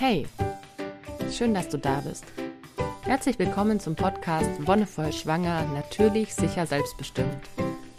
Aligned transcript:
Hey, 0.00 0.26
schön, 1.30 1.52
dass 1.52 1.68
du 1.68 1.76
da 1.76 2.00
bist. 2.00 2.24
Herzlich 3.02 3.38
willkommen 3.38 3.80
zum 3.80 3.96
Podcast 3.96 4.66
Wonnevoll 4.66 5.12
Schwanger, 5.12 5.66
natürlich, 5.74 6.34
sicher, 6.34 6.64
selbstbestimmt. 6.64 7.42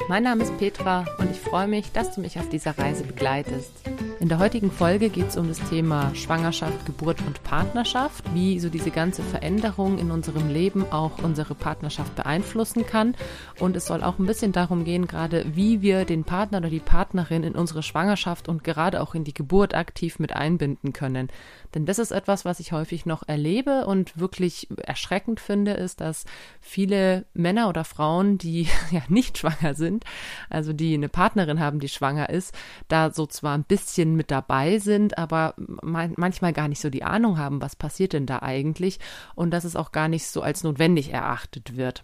Mein 0.10 0.24
Name 0.24 0.42
ist 0.42 0.58
Petra 0.58 1.06
und 1.20 1.30
ich 1.30 1.40
freue 1.40 1.68
mich, 1.68 1.92
dass 1.92 2.16
du 2.16 2.22
mich 2.22 2.40
auf 2.40 2.50
dieser 2.50 2.76
Reise 2.76 3.04
begleitest. 3.04 3.84
In 4.22 4.30
der 4.30 4.38
heutigen 4.38 4.70
Folge 4.70 5.10
geht 5.10 5.30
es 5.30 5.36
um 5.36 5.48
das 5.48 5.58
Thema 5.68 6.14
Schwangerschaft, 6.14 6.86
Geburt 6.86 7.20
und 7.26 7.42
Partnerschaft, 7.42 8.24
wie 8.36 8.60
so 8.60 8.70
diese 8.70 8.92
ganze 8.92 9.24
Veränderung 9.24 9.98
in 9.98 10.12
unserem 10.12 10.48
Leben 10.48 10.86
auch 10.92 11.24
unsere 11.24 11.56
Partnerschaft 11.56 12.16
beeinflussen 12.16 12.86
kann. 12.86 13.16
Und 13.60 13.76
es 13.76 13.88
soll 13.88 14.04
auch 14.04 14.20
ein 14.20 14.28
bisschen 14.28 14.52
darum 14.52 14.84
gehen, 14.84 15.08
gerade 15.08 15.44
wie 15.56 15.82
wir 15.82 16.06
den 16.06 16.24
Partner 16.24 16.60
oder 16.60 16.70
die 16.70 16.80
Partnerin 16.80 17.42
in 17.42 17.56
unsere 17.56 17.82
Schwangerschaft 17.82 18.48
und 18.48 18.64
gerade 18.64 19.02
auch 19.02 19.16
in 19.16 19.24
die 19.24 19.34
Geburt 19.34 19.74
aktiv 19.74 20.20
mit 20.20 20.34
einbinden 20.34 20.94
können. 20.94 21.30
Denn 21.74 21.88
das 21.88 21.98
ist 21.98 22.12
etwas, 22.12 22.46
was 22.46 22.60
ich 22.60 22.74
häufig 22.74 23.08
noch 23.08 23.28
erlebe 23.28 23.88
und 23.88 24.20
wirklich 24.20 24.68
erschreckend 24.86 25.40
finde, 25.40 25.72
ist, 25.72 26.00
dass 26.00 26.26
viele 26.60 27.26
Männer 27.34 27.70
oder 27.70 27.84
Frauen, 27.84 28.38
die 28.38 28.68
ja 28.92 29.02
nicht 29.08 29.40
schwanger 29.40 29.74
sind, 29.74 30.06
also 30.48 30.74
die 30.74 30.94
eine 30.94 31.10
Partnerin 31.10 31.60
haben, 31.60 31.80
die 31.80 31.90
schwanger 31.90 32.30
ist, 32.30 32.54
da 32.88 33.10
so 33.10 33.26
zwar 33.26 33.58
ein 33.58 33.64
bisschen 33.64 34.11
Medien 34.12 34.16
mit 34.16 34.32
dabei 34.32 34.80
sind, 34.80 35.18
aber 35.18 35.54
manchmal 35.58 36.54
gar 36.54 36.68
nicht 36.68 36.82
so 36.82 36.90
die 36.90 37.04
Ahnung 37.04 37.38
haben, 37.38 37.62
was 37.62 37.76
passiert 37.76 38.14
denn 38.14 38.26
da 38.26 38.42
eigentlich 38.42 39.00
und 39.36 39.52
dass 39.52 39.64
es 39.64 39.76
auch 39.76 39.92
gar 39.92 40.08
nicht 40.08 40.28
so 40.28 40.42
als 40.42 40.64
notwendig 40.64 41.12
erachtet 41.12 41.78
wird. 41.78 42.04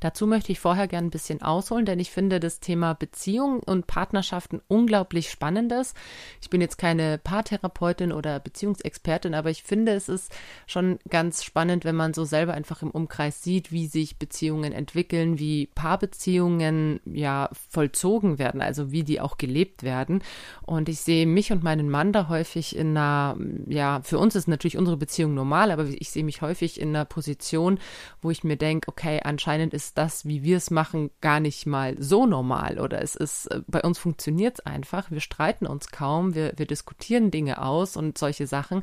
Dazu 0.00 0.26
möchte 0.26 0.50
ich 0.50 0.60
vorher 0.60 0.88
gerne 0.88 1.08
ein 1.08 1.10
bisschen 1.10 1.42
ausholen, 1.42 1.84
denn 1.84 2.00
ich 2.00 2.10
finde 2.10 2.40
das 2.40 2.60
Thema 2.60 2.94
Beziehung 2.94 3.60
und 3.60 3.86
Partnerschaften 3.86 4.60
unglaublich 4.66 5.30
spannendes. 5.30 5.94
Ich 6.40 6.48
bin 6.48 6.62
jetzt 6.62 6.78
keine 6.78 7.18
Paartherapeutin 7.18 8.12
oder 8.12 8.40
Beziehungsexpertin, 8.40 9.34
aber 9.34 9.50
ich 9.50 9.62
finde, 9.62 9.92
es 9.92 10.08
ist 10.08 10.32
schon 10.66 10.98
ganz 11.08 11.44
spannend, 11.44 11.84
wenn 11.84 11.96
man 11.96 12.14
so 12.14 12.24
selber 12.24 12.54
einfach 12.54 12.82
im 12.82 12.90
Umkreis 12.90 13.42
sieht, 13.42 13.72
wie 13.72 13.86
sich 13.86 14.18
Beziehungen 14.18 14.72
entwickeln, 14.72 15.38
wie 15.38 15.66
Paarbeziehungen 15.74 17.00
ja 17.04 17.50
vollzogen 17.68 18.38
werden, 18.38 18.62
also 18.62 18.90
wie 18.90 19.04
die 19.04 19.20
auch 19.20 19.36
gelebt 19.36 19.82
werden. 19.82 20.22
Und 20.62 20.88
ich 20.88 21.00
sehe 21.00 21.26
mich 21.26 21.52
und 21.52 21.62
meinen 21.62 21.90
Mann 21.90 22.12
da 22.12 22.28
häufig 22.28 22.74
in 22.74 22.96
einer, 22.96 23.36
ja, 23.68 24.00
für 24.02 24.18
uns 24.18 24.34
ist 24.34 24.48
natürlich 24.48 24.78
unsere 24.78 24.96
Beziehung 24.96 25.34
normal, 25.34 25.70
aber 25.70 25.84
ich 25.84 26.10
sehe 26.10 26.24
mich 26.24 26.40
häufig 26.40 26.80
in 26.80 26.88
einer 26.90 27.04
Position, 27.04 27.78
wo 28.22 28.30
ich 28.30 28.44
mir 28.44 28.56
denke, 28.56 28.88
okay, 28.88 29.20
anscheinend 29.22 29.74
ist 29.74 29.89
das, 29.94 30.24
wie 30.24 30.42
wir 30.42 30.56
es 30.56 30.70
machen, 30.70 31.10
gar 31.20 31.40
nicht 31.40 31.66
mal 31.66 31.96
so 31.98 32.26
normal 32.26 32.78
oder 32.78 33.02
es 33.02 33.14
ist, 33.14 33.46
äh, 33.46 33.62
bei 33.66 33.82
uns 33.82 33.98
funktioniert 33.98 34.58
es 34.58 34.66
einfach. 34.66 35.10
Wir 35.10 35.20
streiten 35.20 35.66
uns 35.66 35.88
kaum, 35.88 36.34
wir, 36.34 36.52
wir 36.56 36.66
diskutieren 36.66 37.30
Dinge 37.30 37.62
aus 37.62 37.96
und 37.96 38.18
solche 38.18 38.46
Sachen, 38.46 38.82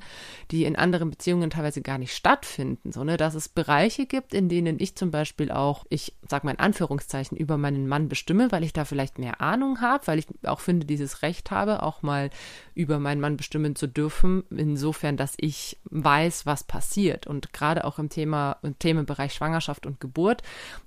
die 0.52 0.66
in 0.66 0.76
anderen 0.76 1.10
Beziehungen 1.10 1.50
teilweise 1.50 1.82
gar 1.82 1.98
nicht 1.98 2.16
stattfinden. 2.16 2.92
So, 2.92 3.04
ne, 3.04 3.18
dass 3.18 3.36
es 3.36 3.50
Bereiche 3.50 4.06
gibt, 4.06 4.34
in 4.34 4.50
denen 4.50 4.80
ich 4.80 4.96
zum 4.96 5.12
Beispiel 5.12 5.52
auch, 5.52 5.86
ich 5.90 6.14
sag 6.28 6.44
mal 6.44 6.52
in 6.52 6.60
Anführungszeichen, 6.60 7.38
über 7.38 7.58
meinen 7.58 7.88
Mann 7.88 8.10
bestimme, 8.10 8.52
weil 8.52 8.64
ich 8.64 8.74
da 8.74 8.86
vielleicht 8.86 9.20
mehr 9.20 9.42
Ahnung 9.42 9.82
habe, 9.82 10.08
weil 10.08 10.20
ich 10.20 10.28
auch 10.44 10.60
finde, 10.60 10.86
dieses 10.86 11.22
Recht 11.22 11.52
habe, 11.52 11.84
auch 11.84 12.02
mal 12.02 12.30
über 12.76 13.00
meinen 13.00 13.22
Mann 13.22 13.38
bestimmen 13.38 13.76
zu 13.76 13.88
dürfen, 13.88 14.44
insofern, 14.50 15.18
dass 15.18 15.34
ich 15.38 15.78
weiß, 15.92 16.46
was 16.46 16.64
passiert. 16.64 17.28
Und 17.28 17.54
gerade 17.54 17.86
auch 17.86 18.00
im 18.00 18.10
Thema, 18.10 18.58
im 18.64 18.78
Themenbereich 18.78 19.34
Schwangerschaft 19.34 19.86
und 19.86 20.00
Geburt 20.00 20.42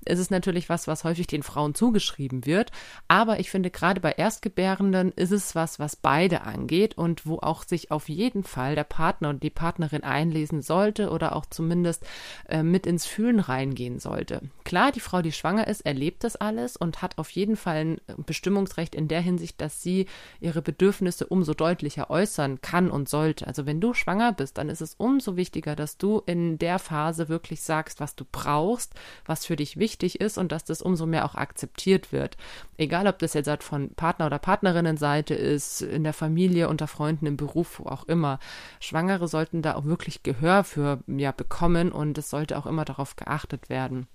ist 0.04 0.18
es 0.18 0.30
natürlich 0.30 0.68
was, 0.68 0.86
was 0.86 1.04
häufig 1.04 1.26
den 1.26 1.42
Frauen 1.42 1.74
zugeschrieben 1.74 2.46
wird. 2.46 2.70
Aber 3.08 3.40
ich 3.40 3.50
finde, 3.50 3.70
gerade 3.70 4.00
bei 4.00 4.12
Erstgebärenden 4.12 5.12
ist 5.12 5.32
es 5.32 5.54
was, 5.54 5.78
was 5.78 5.96
beide 5.96 6.42
angeht 6.42 6.96
und 6.96 7.26
wo 7.26 7.38
auch 7.38 7.64
sich 7.64 7.90
auf 7.90 8.08
jeden 8.08 8.44
Fall 8.44 8.74
der 8.74 8.84
Partner 8.84 9.30
und 9.30 9.42
die 9.42 9.50
Partnerin 9.50 10.04
einlesen 10.04 10.62
sollte 10.62 11.10
oder 11.10 11.36
auch 11.36 11.46
zumindest 11.46 12.04
äh, 12.48 12.62
mit 12.62 12.86
ins 12.86 13.06
Fühlen 13.06 13.40
reingehen 13.40 13.98
sollte. 13.98 14.42
Klar, 14.64 14.92
die 14.92 15.00
Frau, 15.00 15.22
die 15.22 15.32
schwanger 15.32 15.66
ist, 15.66 15.82
erlebt 15.82 16.24
das 16.24 16.36
alles 16.36 16.76
und 16.76 17.02
hat 17.02 17.18
auf 17.18 17.30
jeden 17.30 17.56
Fall 17.56 17.76
ein 17.76 18.00
Bestimmungsrecht 18.26 18.94
in 18.94 19.08
der 19.08 19.20
Hinsicht, 19.20 19.60
dass 19.60 19.82
sie 19.82 20.06
ihre 20.40 20.62
Bedürfnisse 20.62 21.26
umso 21.26 21.54
deutlicher 21.54 22.10
äußern 22.10 22.60
kann 22.60 22.90
und 22.90 23.08
sollte. 23.08 23.46
Also 23.46 23.66
wenn 23.66 23.80
du 23.80 23.94
schwanger 23.94 24.32
bist, 24.32 24.58
dann 24.58 24.68
ist 24.68 24.80
es 24.80 24.94
umso 25.00 25.36
wichtiger, 25.36 25.74
dass 25.74 25.98
du 25.98 26.22
in 26.26 26.58
der 26.58 26.78
Phase 26.78 27.28
wirklich 27.28 27.62
sagst, 27.62 28.00
was 28.00 28.14
du 28.14 28.24
brauchst, 28.30 28.94
was 29.24 29.46
für 29.46 29.56
dich 29.56 29.78
wichtig 29.78 30.20
ist 30.20 30.38
und 30.38 30.52
dass 30.52 30.64
das 30.64 30.82
umso 30.82 31.06
mehr 31.06 31.24
auch 31.24 31.34
akzeptiert 31.34 32.12
wird. 32.12 32.36
Egal, 32.76 33.06
ob 33.06 33.18
das 33.18 33.34
jetzt 33.34 33.48
halt 33.48 33.62
von 33.62 33.94
Partner- 33.94 34.26
oder 34.26 34.38
Partnerinnenseite 34.38 35.34
ist, 35.34 35.82
in 35.82 36.04
der 36.04 36.12
Familie, 36.12 36.68
unter 36.68 36.86
Freunden, 36.86 37.26
im 37.26 37.36
Beruf, 37.36 37.80
wo 37.80 37.86
auch 37.88 38.04
immer. 38.04 38.38
Schwangere 38.78 39.26
sollten 39.26 39.62
da 39.62 39.74
auch 39.74 39.84
wirklich 39.84 40.22
Gehör 40.22 40.64
für 40.64 41.00
ja, 41.06 41.32
bekommen 41.32 41.90
und 41.90 42.18
es 42.18 42.30
sollte 42.30 42.58
auch 42.58 42.66
immer 42.66 42.84
darauf 42.84 43.16
geachtet 43.16 43.68
werden. 43.68 44.06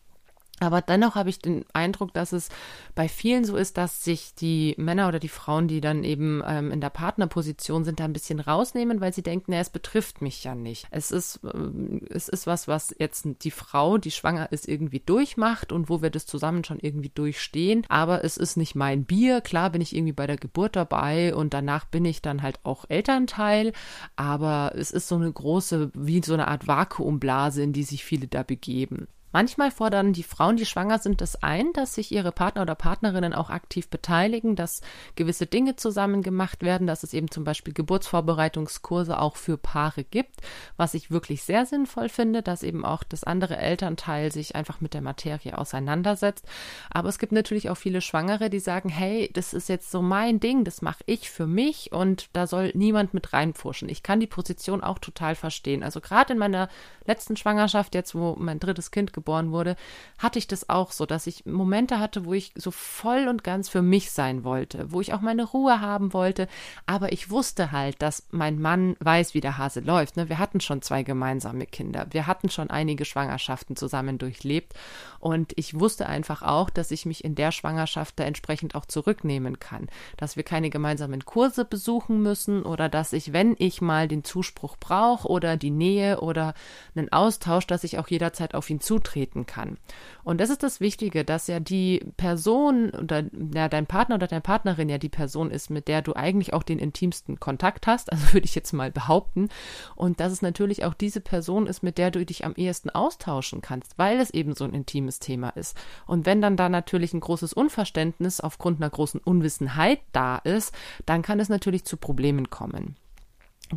Aber 0.61 0.81
dennoch 0.81 1.15
habe 1.15 1.29
ich 1.29 1.39
den 1.39 1.65
Eindruck, 1.73 2.13
dass 2.13 2.31
es 2.31 2.47
bei 2.95 3.09
vielen 3.09 3.43
so 3.43 3.57
ist, 3.57 3.75
dass 3.75 4.05
sich 4.05 4.35
die 4.35 4.73
Männer 4.77 5.09
oder 5.09 5.19
die 5.19 5.27
Frauen, 5.27 5.67
die 5.67 5.81
dann 5.81 6.05
eben 6.05 6.41
ähm, 6.47 6.71
in 6.71 6.79
der 6.79 6.89
Partnerposition 6.89 7.83
sind, 7.83 7.99
da 7.99 8.05
ein 8.05 8.13
bisschen 8.13 8.39
rausnehmen, 8.39 9.01
weil 9.01 9.13
sie 9.13 9.21
denken, 9.21 9.51
na, 9.51 9.57
es 9.57 9.69
betrifft 9.69 10.21
mich 10.21 10.45
ja 10.45 10.55
nicht. 10.55 10.87
Es 10.91 11.11
ist, 11.11 11.41
äh, 11.43 11.99
es 12.09 12.29
ist 12.29 12.47
was, 12.47 12.69
was 12.69 12.95
jetzt 12.97 13.27
die 13.43 13.51
Frau, 13.51 13.97
die 13.97 14.11
schwanger 14.11 14.49
ist, 14.53 14.65
irgendwie 14.65 15.01
durchmacht 15.01 15.73
und 15.73 15.89
wo 15.89 16.01
wir 16.01 16.09
das 16.09 16.25
zusammen 16.25 16.63
schon 16.63 16.79
irgendwie 16.79 17.11
durchstehen. 17.13 17.85
Aber 17.89 18.23
es 18.23 18.37
ist 18.37 18.55
nicht 18.55 18.75
mein 18.75 19.03
Bier. 19.03 19.41
Klar 19.41 19.71
bin 19.71 19.81
ich 19.81 19.93
irgendwie 19.93 20.13
bei 20.13 20.25
der 20.25 20.37
Geburt 20.37 20.77
dabei 20.77 21.35
und 21.35 21.53
danach 21.53 21.83
bin 21.83 22.05
ich 22.05 22.21
dann 22.21 22.41
halt 22.41 22.61
auch 22.63 22.85
Elternteil. 22.87 23.73
Aber 24.15 24.71
es 24.75 24.91
ist 24.91 25.09
so 25.09 25.15
eine 25.15 25.31
große, 25.31 25.91
wie 25.93 26.23
so 26.23 26.33
eine 26.33 26.47
Art 26.47 26.65
Vakuumblase, 26.65 27.61
in 27.61 27.73
die 27.73 27.83
sich 27.83 28.05
viele 28.05 28.27
da 28.27 28.43
begeben. 28.43 29.09
Manchmal 29.35 29.69
fordern 29.69 30.13
die 30.13 30.23
Frauen, 30.23 30.55
die 30.55 30.65
schwanger 30.65 30.97
sind, 30.97 31.19
das 31.19 31.43
ein, 31.43 31.73
dass 31.73 31.93
sich 31.93 32.09
ihre 32.13 32.31
Partner 32.31 32.61
oder 32.61 32.73
Partnerinnen 32.73 33.33
auch 33.33 33.49
aktiv 33.49 33.89
beteiligen, 33.89 34.55
dass 34.55 34.79
gewisse 35.17 35.45
Dinge 35.45 35.75
zusammen 35.75 36.21
gemacht 36.21 36.63
werden, 36.63 36.87
dass 36.87 37.03
es 37.03 37.13
eben 37.13 37.29
zum 37.29 37.43
Beispiel 37.43 37.73
Geburtsvorbereitungskurse 37.73 39.19
auch 39.19 39.35
für 39.35 39.57
Paare 39.57 40.05
gibt, 40.05 40.39
was 40.77 40.93
ich 40.93 41.11
wirklich 41.11 41.43
sehr 41.43 41.65
sinnvoll 41.65 42.07
finde, 42.07 42.43
dass 42.43 42.63
eben 42.63 42.85
auch 42.85 43.03
das 43.03 43.25
andere 43.25 43.57
Elternteil 43.57 44.31
sich 44.31 44.55
einfach 44.55 44.79
mit 44.79 44.93
der 44.93 45.01
Materie 45.01 45.57
auseinandersetzt. 45.57 46.45
Aber 46.89 47.09
es 47.09 47.19
gibt 47.19 47.33
natürlich 47.33 47.69
auch 47.69 47.75
viele 47.75 47.99
Schwangere, 47.99 48.49
die 48.49 48.61
sagen, 48.61 48.87
hey, 48.87 49.29
das 49.33 49.53
ist 49.53 49.67
jetzt 49.67 49.91
so 49.91 50.01
mein 50.01 50.39
Ding, 50.39 50.63
das 50.63 50.81
mache 50.81 51.03
ich 51.07 51.29
für 51.29 51.45
mich 51.45 51.91
und 51.91 52.29
da 52.31 52.47
soll 52.47 52.71
niemand 52.73 53.13
mit 53.13 53.33
reinpfuschen. 53.33 53.89
Ich 53.89 54.01
kann 54.01 54.21
die 54.21 54.27
Position 54.27 54.81
auch 54.81 54.99
total 54.99 55.35
verstehen. 55.35 55.83
Also 55.83 55.99
gerade 55.99 56.31
in 56.31 56.39
meiner 56.39 56.69
letzten 57.05 57.35
Schwangerschaft, 57.35 57.95
jetzt 57.95 58.15
wo 58.15 58.37
mein 58.39 58.61
drittes 58.61 58.91
Kind 58.91 59.11
geboren 59.11 59.24
geboren 59.25 59.51
wurde, 59.51 59.75
hatte 60.19 60.37
ich 60.37 60.47
das 60.47 60.69
auch 60.69 60.91
so, 60.91 61.05
dass 61.07 61.25
ich 61.25 61.45
Momente 61.45 61.99
hatte, 61.99 62.25
wo 62.25 62.33
ich 62.33 62.53
so 62.55 62.69
voll 62.69 63.27
und 63.27 63.43
ganz 63.43 63.67
für 63.69 63.81
mich 63.81 64.11
sein 64.11 64.43
wollte, 64.43 64.91
wo 64.91 65.01
ich 65.01 65.13
auch 65.13 65.21
meine 65.21 65.43
Ruhe 65.43 65.81
haben 65.81 66.13
wollte, 66.13 66.47
aber 66.85 67.11
ich 67.11 67.31
wusste 67.31 67.71
halt, 67.71 68.01
dass 68.01 68.27
mein 68.29 68.61
Mann 68.61 68.95
weiß, 68.99 69.33
wie 69.33 69.41
der 69.41 69.57
Hase 69.57 69.79
läuft. 69.79 70.15
Ne? 70.15 70.29
Wir 70.29 70.37
hatten 70.37 70.61
schon 70.61 70.83
zwei 70.83 71.01
gemeinsame 71.01 71.65
Kinder, 71.65 72.05
wir 72.11 72.27
hatten 72.27 72.49
schon 72.49 72.69
einige 72.69 73.03
Schwangerschaften 73.03 73.75
zusammen 73.75 74.19
durchlebt 74.19 74.73
und 75.19 75.53
ich 75.55 75.79
wusste 75.79 76.05
einfach 76.05 76.43
auch, 76.43 76.69
dass 76.69 76.91
ich 76.91 77.07
mich 77.07 77.23
in 77.23 77.33
der 77.33 77.51
Schwangerschaft 77.51 78.19
da 78.19 78.25
entsprechend 78.25 78.75
auch 78.75 78.85
zurücknehmen 78.85 79.59
kann, 79.59 79.87
dass 80.17 80.35
wir 80.35 80.43
keine 80.43 80.69
gemeinsamen 80.69 81.25
Kurse 81.25 81.65
besuchen 81.65 82.21
müssen 82.21 82.61
oder 82.61 82.89
dass 82.89 83.11
ich, 83.11 83.33
wenn 83.33 83.55
ich 83.57 83.81
mal 83.81 84.07
den 84.07 84.23
Zuspruch 84.23 84.77
brauche 84.79 85.27
oder 85.27 85.57
die 85.57 85.71
Nähe 85.71 86.21
oder 86.21 86.53
einen 86.95 87.11
Austausch, 87.11 87.65
dass 87.65 87.83
ich 87.83 87.97
auch 87.97 88.07
jederzeit 88.07 88.53
auf 88.53 88.69
ihn 88.69 88.79
zutrete 88.79 89.14
treten 89.15 89.45
kann. 89.45 89.77
Und 90.23 90.41
das 90.41 90.49
ist 90.49 90.61
das 90.61 90.81
Wichtige, 90.81 91.23
dass 91.23 91.47
ja 91.47 91.59
die 91.59 92.05
Person 92.17 92.89
oder 92.89 93.23
ja, 93.53 93.69
dein 93.69 93.87
Partner 93.87 94.15
oder 94.15 94.27
deine 94.27 94.41
Partnerin 94.41 94.89
ja 94.89 94.97
die 94.97 95.09
Person 95.09 95.51
ist, 95.51 95.69
mit 95.69 95.87
der 95.87 96.01
du 96.01 96.13
eigentlich 96.13 96.53
auch 96.53 96.63
den 96.63 96.79
intimsten 96.79 97.39
Kontakt 97.39 97.87
hast, 97.87 98.11
also 98.11 98.25
würde 98.33 98.45
ich 98.45 98.55
jetzt 98.55 98.73
mal 98.73 98.91
behaupten. 98.91 99.47
Und 99.95 100.19
dass 100.19 100.31
es 100.31 100.41
natürlich 100.41 100.83
auch 100.83 100.93
diese 100.93 101.21
Person 101.21 101.67
ist, 101.67 101.81
mit 101.81 101.97
der 101.97 102.11
du 102.11 102.25
dich 102.25 102.43
am 102.43 102.55
ehesten 102.55 102.89
austauschen 102.89 103.61
kannst, 103.61 103.97
weil 103.97 104.19
es 104.19 104.31
eben 104.31 104.53
so 104.53 104.65
ein 104.65 104.73
intimes 104.73 105.19
Thema 105.19 105.49
ist. 105.49 105.77
Und 106.05 106.25
wenn 106.25 106.41
dann 106.41 106.57
da 106.57 106.67
natürlich 106.67 107.13
ein 107.13 107.21
großes 107.21 107.53
Unverständnis 107.53 108.41
aufgrund 108.41 108.81
einer 108.81 108.89
großen 108.89 109.21
Unwissenheit 109.21 109.99
da 110.11 110.37
ist, 110.37 110.75
dann 111.05 111.21
kann 111.21 111.39
es 111.39 111.47
natürlich 111.47 111.85
zu 111.85 111.95
Problemen 111.95 112.49
kommen. 112.49 112.97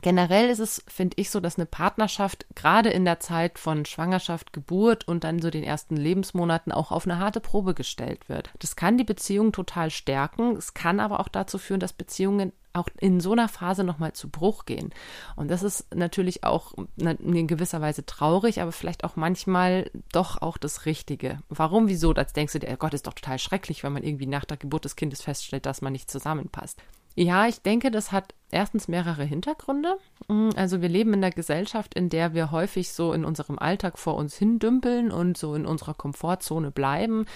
Generell 0.02 0.50
ist 0.50 0.58
es, 0.58 0.84
finde 0.86 1.16
ich, 1.18 1.30
so, 1.30 1.40
dass 1.40 1.56
eine 1.56 1.64
Partnerschaft 1.64 2.46
gerade 2.54 2.90
in 2.90 3.06
der 3.06 3.20
Zeit 3.20 3.58
von 3.58 3.86
Schwangerschaft, 3.86 4.52
Geburt 4.52 5.08
und 5.08 5.24
dann 5.24 5.40
so 5.40 5.48
den 5.50 5.64
ersten 5.64 5.96
Lebensmonaten 5.96 6.72
auch 6.72 6.92
auf 6.92 7.06
eine 7.06 7.18
harte 7.18 7.40
Probe 7.40 7.72
gestellt 7.72 8.28
wird. 8.28 8.50
Das 8.58 8.76
kann 8.76 8.98
die 8.98 9.04
Beziehung 9.04 9.50
total 9.50 9.90
stärken. 9.90 10.56
Es 10.56 10.74
kann 10.74 11.00
aber 11.00 11.20
auch 11.20 11.28
dazu 11.28 11.56
führen, 11.56 11.80
dass 11.80 11.94
Beziehungen 11.94 12.52
auch 12.74 12.88
in 13.00 13.18
so 13.18 13.32
einer 13.32 13.48
Phase 13.48 13.82
nochmal 13.82 14.12
zu 14.12 14.28
Bruch 14.28 14.66
gehen. 14.66 14.92
Und 15.36 15.50
das 15.50 15.62
ist 15.62 15.92
natürlich 15.94 16.44
auch 16.44 16.74
in 16.98 17.46
gewisser 17.46 17.80
Weise 17.80 18.04
traurig, 18.04 18.60
aber 18.60 18.72
vielleicht 18.72 19.04
auch 19.04 19.16
manchmal 19.16 19.90
doch 20.12 20.42
auch 20.42 20.58
das 20.58 20.84
Richtige. 20.84 21.38
Warum, 21.48 21.88
wieso? 21.88 22.12
Das 22.12 22.34
denkst 22.34 22.52
du 22.52 22.58
dir, 22.60 22.70
oh 22.70 22.76
Gott, 22.76 22.92
ist 22.92 23.06
doch 23.06 23.14
total 23.14 23.38
schrecklich, 23.38 23.82
wenn 23.84 23.94
man 23.94 24.04
irgendwie 24.04 24.26
nach 24.26 24.44
der 24.44 24.58
Geburt 24.58 24.84
des 24.84 24.96
Kindes 24.96 25.22
feststellt, 25.22 25.64
dass 25.64 25.80
man 25.80 25.92
nicht 25.92 26.10
zusammenpasst. 26.10 26.82
Ja, 27.20 27.48
ich 27.48 27.62
denke, 27.62 27.90
das 27.90 28.12
hat 28.12 28.32
erstens 28.52 28.86
mehrere 28.86 29.24
Hintergründe. 29.24 29.98
Mm, 30.28 30.50
also 30.54 30.80
wir 30.82 30.88
leben 30.88 31.14
in 31.14 31.24
einer 31.24 31.32
Gesellschaft, 31.32 31.94
in 31.94 32.10
der 32.10 32.32
wir 32.32 32.52
häufig 32.52 32.92
so 32.92 33.12
in 33.12 33.24
unserem 33.24 33.58
Alltag 33.58 33.98
vor 33.98 34.14
uns 34.14 34.36
hindümpeln 34.36 35.10
und 35.10 35.36
so 35.36 35.56
in 35.56 35.66
unserer 35.66 35.94
Komfortzone 35.94 36.70
bleiben, 36.70 37.26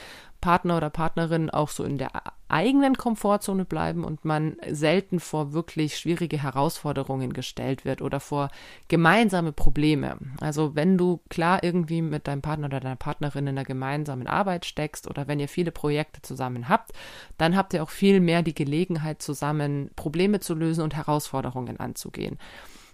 Partner 0.42 0.76
oder 0.76 0.90
Partnerin 0.90 1.48
auch 1.48 1.70
so 1.70 1.84
in 1.84 1.96
der 1.96 2.10
eigenen 2.48 2.98
Komfortzone 2.98 3.64
bleiben 3.64 4.04
und 4.04 4.26
man 4.26 4.56
selten 4.68 5.20
vor 5.20 5.54
wirklich 5.54 5.96
schwierige 5.96 6.42
Herausforderungen 6.42 7.32
gestellt 7.32 7.86
wird 7.86 8.02
oder 8.02 8.20
vor 8.20 8.50
gemeinsame 8.88 9.52
Probleme. 9.52 10.18
Also 10.40 10.74
wenn 10.74 10.98
du 10.98 11.20
klar 11.30 11.64
irgendwie 11.64 12.02
mit 12.02 12.28
deinem 12.28 12.42
Partner 12.42 12.66
oder 12.66 12.80
deiner 12.80 12.96
Partnerin 12.96 13.46
in 13.46 13.56
einer 13.56 13.64
gemeinsamen 13.64 14.26
Arbeit 14.26 14.66
steckst 14.66 15.08
oder 15.08 15.28
wenn 15.28 15.40
ihr 15.40 15.48
viele 15.48 15.70
Projekte 15.70 16.20
zusammen 16.20 16.68
habt, 16.68 16.92
dann 17.38 17.56
habt 17.56 17.72
ihr 17.72 17.82
auch 17.82 17.90
viel 17.90 18.20
mehr 18.20 18.42
die 18.42 18.54
Gelegenheit 18.54 19.22
zusammen 19.22 19.90
Probleme 19.96 20.40
zu 20.40 20.54
lösen 20.54 20.82
und 20.82 20.94
Herausforderungen 20.94 21.80
anzugehen. 21.80 22.36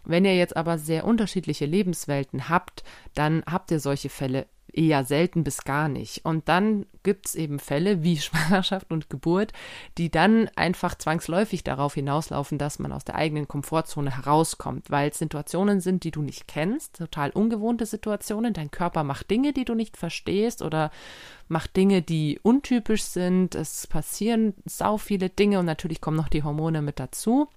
Wenn 0.04 0.24
ihr 0.24 0.36
jetzt 0.36 0.56
aber 0.56 0.78
sehr 0.78 1.04
unterschiedliche 1.04 1.66
Lebenswelten 1.66 2.48
habt, 2.48 2.84
dann 3.14 3.42
habt 3.50 3.70
ihr 3.70 3.80
solche 3.80 4.08
Fälle 4.08 4.46
eher 4.78 5.04
selten 5.04 5.42
bis 5.42 5.64
gar 5.64 5.88
nicht. 5.88 6.24
Und 6.24 6.48
dann 6.48 6.86
gibt 7.02 7.26
es 7.26 7.34
eben 7.34 7.58
Fälle 7.58 8.02
wie 8.04 8.16
Schwangerschaft 8.18 8.90
und 8.90 9.10
Geburt, 9.10 9.52
die 9.98 10.10
dann 10.10 10.48
einfach 10.54 10.94
zwangsläufig 10.94 11.64
darauf 11.64 11.94
hinauslaufen, 11.94 12.58
dass 12.58 12.78
man 12.78 12.92
aus 12.92 13.04
der 13.04 13.16
eigenen 13.16 13.48
Komfortzone 13.48 14.16
herauskommt, 14.16 14.90
weil 14.90 15.10
es 15.10 15.18
Situationen 15.18 15.80
sind, 15.80 16.04
die 16.04 16.12
du 16.12 16.22
nicht 16.22 16.46
kennst, 16.46 16.98
total 16.98 17.30
ungewohnte 17.30 17.86
Situationen. 17.86 18.54
Dein 18.54 18.70
Körper 18.70 19.02
macht 19.02 19.30
Dinge, 19.30 19.52
die 19.52 19.64
du 19.64 19.74
nicht 19.74 19.96
verstehst 19.96 20.62
oder 20.62 20.92
macht 21.48 21.76
Dinge, 21.76 22.00
die 22.00 22.38
untypisch 22.42 23.02
sind. 23.02 23.56
Es 23.56 23.86
passieren 23.88 24.54
sau 24.64 24.96
viele 24.96 25.28
Dinge 25.28 25.58
und 25.58 25.66
natürlich 25.66 26.00
kommen 26.00 26.16
noch 26.16 26.28
die 26.28 26.44
Hormone 26.44 26.82
mit 26.82 27.00
dazu. 27.00 27.48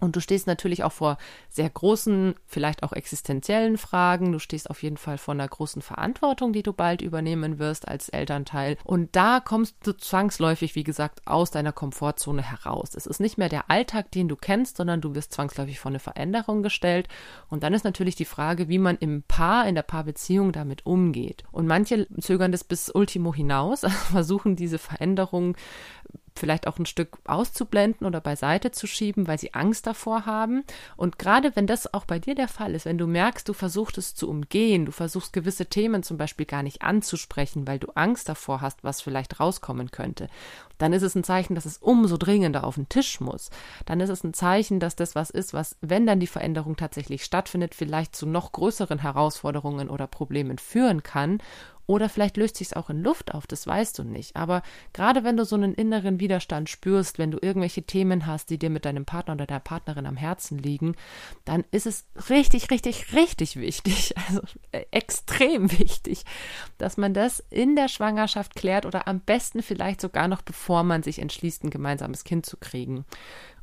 Und 0.00 0.16
du 0.16 0.20
stehst 0.20 0.46
natürlich 0.46 0.84
auch 0.84 0.92
vor 0.92 1.18
sehr 1.48 1.70
großen, 1.70 2.34
vielleicht 2.46 2.82
auch 2.82 2.92
existenziellen 2.92 3.78
Fragen. 3.78 4.32
Du 4.32 4.38
stehst 4.38 4.68
auf 4.70 4.82
jeden 4.82 4.96
Fall 4.96 5.18
vor 5.18 5.34
einer 5.34 5.48
großen 5.48 5.82
Verantwortung, 5.82 6.52
die 6.52 6.62
du 6.62 6.72
bald 6.72 7.00
übernehmen 7.00 7.58
wirst 7.58 7.88
als 7.88 8.08
Elternteil. 8.08 8.76
Und 8.84 9.14
da 9.16 9.40
kommst 9.40 9.76
du 9.84 9.92
zwangsläufig, 9.92 10.74
wie 10.74 10.84
gesagt, 10.84 11.22
aus 11.26 11.50
deiner 11.50 11.72
Komfortzone 11.72 12.42
heraus. 12.42 12.94
Es 12.94 13.06
ist 13.06 13.20
nicht 13.20 13.38
mehr 13.38 13.48
der 13.48 13.70
Alltag, 13.70 14.10
den 14.10 14.28
du 14.28 14.36
kennst, 14.36 14.76
sondern 14.76 15.00
du 15.00 15.14
wirst 15.14 15.32
zwangsläufig 15.32 15.78
vor 15.78 15.90
eine 15.90 16.00
Veränderung 16.00 16.62
gestellt. 16.62 17.08
Und 17.48 17.62
dann 17.62 17.74
ist 17.74 17.84
natürlich 17.84 18.16
die 18.16 18.24
Frage, 18.24 18.68
wie 18.68 18.78
man 18.78 18.96
im 18.96 19.22
Paar, 19.22 19.66
in 19.68 19.74
der 19.74 19.82
Paarbeziehung 19.82 20.52
damit 20.52 20.84
umgeht. 20.86 21.44
Und 21.52 21.66
manche 21.66 22.06
zögern 22.20 22.52
das 22.52 22.64
bis 22.64 22.90
Ultimo 22.90 23.34
hinaus, 23.34 23.80
versuchen 24.10 24.56
diese 24.56 24.78
Veränderung 24.78 25.56
vielleicht 26.36 26.66
auch 26.66 26.78
ein 26.78 26.86
Stück 26.86 27.18
auszublenden 27.24 28.06
oder 28.06 28.20
beiseite 28.20 28.72
zu 28.72 28.86
schieben, 28.86 29.28
weil 29.28 29.38
sie 29.38 29.54
Angst 29.54 29.86
davor 29.86 30.26
haben. 30.26 30.64
Und 30.96 31.18
gerade 31.18 31.54
wenn 31.54 31.66
das 31.66 31.92
auch 31.94 32.04
bei 32.04 32.18
dir 32.18 32.34
der 32.34 32.48
Fall 32.48 32.74
ist, 32.74 32.86
wenn 32.86 32.98
du 32.98 33.06
merkst, 33.06 33.48
du 33.48 33.52
versuchst 33.52 33.98
es 33.98 34.14
zu 34.14 34.28
umgehen, 34.28 34.86
du 34.86 34.92
versuchst 34.92 35.32
gewisse 35.32 35.66
Themen 35.66 36.02
zum 36.02 36.16
Beispiel 36.16 36.46
gar 36.46 36.62
nicht 36.62 36.82
anzusprechen, 36.82 37.66
weil 37.66 37.78
du 37.78 37.88
Angst 37.94 38.28
davor 38.28 38.60
hast, 38.60 38.82
was 38.82 39.00
vielleicht 39.00 39.38
rauskommen 39.38 39.90
könnte, 39.90 40.28
dann 40.78 40.92
ist 40.92 41.02
es 41.02 41.14
ein 41.14 41.24
Zeichen, 41.24 41.54
dass 41.54 41.66
es 41.66 41.78
umso 41.78 42.16
dringender 42.16 42.64
auf 42.64 42.74
den 42.74 42.88
Tisch 42.88 43.20
muss. 43.20 43.50
Dann 43.86 44.00
ist 44.00 44.10
es 44.10 44.24
ein 44.24 44.34
Zeichen, 44.34 44.80
dass 44.80 44.96
das 44.96 45.14
was 45.14 45.30
ist, 45.30 45.54
was, 45.54 45.76
wenn 45.80 46.06
dann 46.06 46.18
die 46.18 46.26
Veränderung 46.26 46.76
tatsächlich 46.76 47.24
stattfindet, 47.24 47.74
vielleicht 47.74 48.16
zu 48.16 48.26
noch 48.26 48.50
größeren 48.50 48.98
Herausforderungen 48.98 49.88
oder 49.88 50.08
Problemen 50.08 50.58
führen 50.58 51.02
kann 51.02 51.38
oder 51.86 52.08
vielleicht 52.08 52.36
löst 52.36 52.56
sich 52.56 52.68
es 52.68 52.72
auch 52.72 52.90
in 52.90 53.02
Luft 53.02 53.34
auf, 53.34 53.46
das 53.46 53.66
weißt 53.66 53.98
du 53.98 54.04
nicht. 54.04 54.36
Aber 54.36 54.62
gerade 54.92 55.24
wenn 55.24 55.36
du 55.36 55.44
so 55.44 55.56
einen 55.56 55.74
inneren 55.74 56.20
Widerstand 56.20 56.70
spürst, 56.70 57.18
wenn 57.18 57.30
du 57.30 57.38
irgendwelche 57.40 57.82
Themen 57.82 58.26
hast, 58.26 58.50
die 58.50 58.58
dir 58.58 58.70
mit 58.70 58.84
deinem 58.84 59.04
Partner 59.04 59.34
oder 59.34 59.46
der 59.46 59.60
Partnerin 59.60 60.06
am 60.06 60.16
Herzen 60.16 60.58
liegen, 60.58 60.96
dann 61.44 61.64
ist 61.70 61.86
es 61.86 62.06
richtig, 62.30 62.70
richtig, 62.70 63.12
richtig 63.12 63.56
wichtig, 63.56 64.14
also 64.28 64.40
äh, 64.72 64.84
extrem 64.90 65.70
wichtig, 65.78 66.24
dass 66.78 66.96
man 66.96 67.12
das 67.12 67.42
in 67.50 67.76
der 67.76 67.88
Schwangerschaft 67.88 68.54
klärt 68.54 68.86
oder 68.86 69.06
am 69.06 69.20
besten 69.20 69.62
vielleicht 69.62 70.00
sogar 70.00 70.28
noch 70.28 70.42
bevor 70.42 70.84
man 70.84 71.02
sich 71.02 71.18
entschließt, 71.18 71.64
ein 71.64 71.70
gemeinsames 71.70 72.24
Kind 72.24 72.46
zu 72.46 72.56
kriegen. 72.56 73.04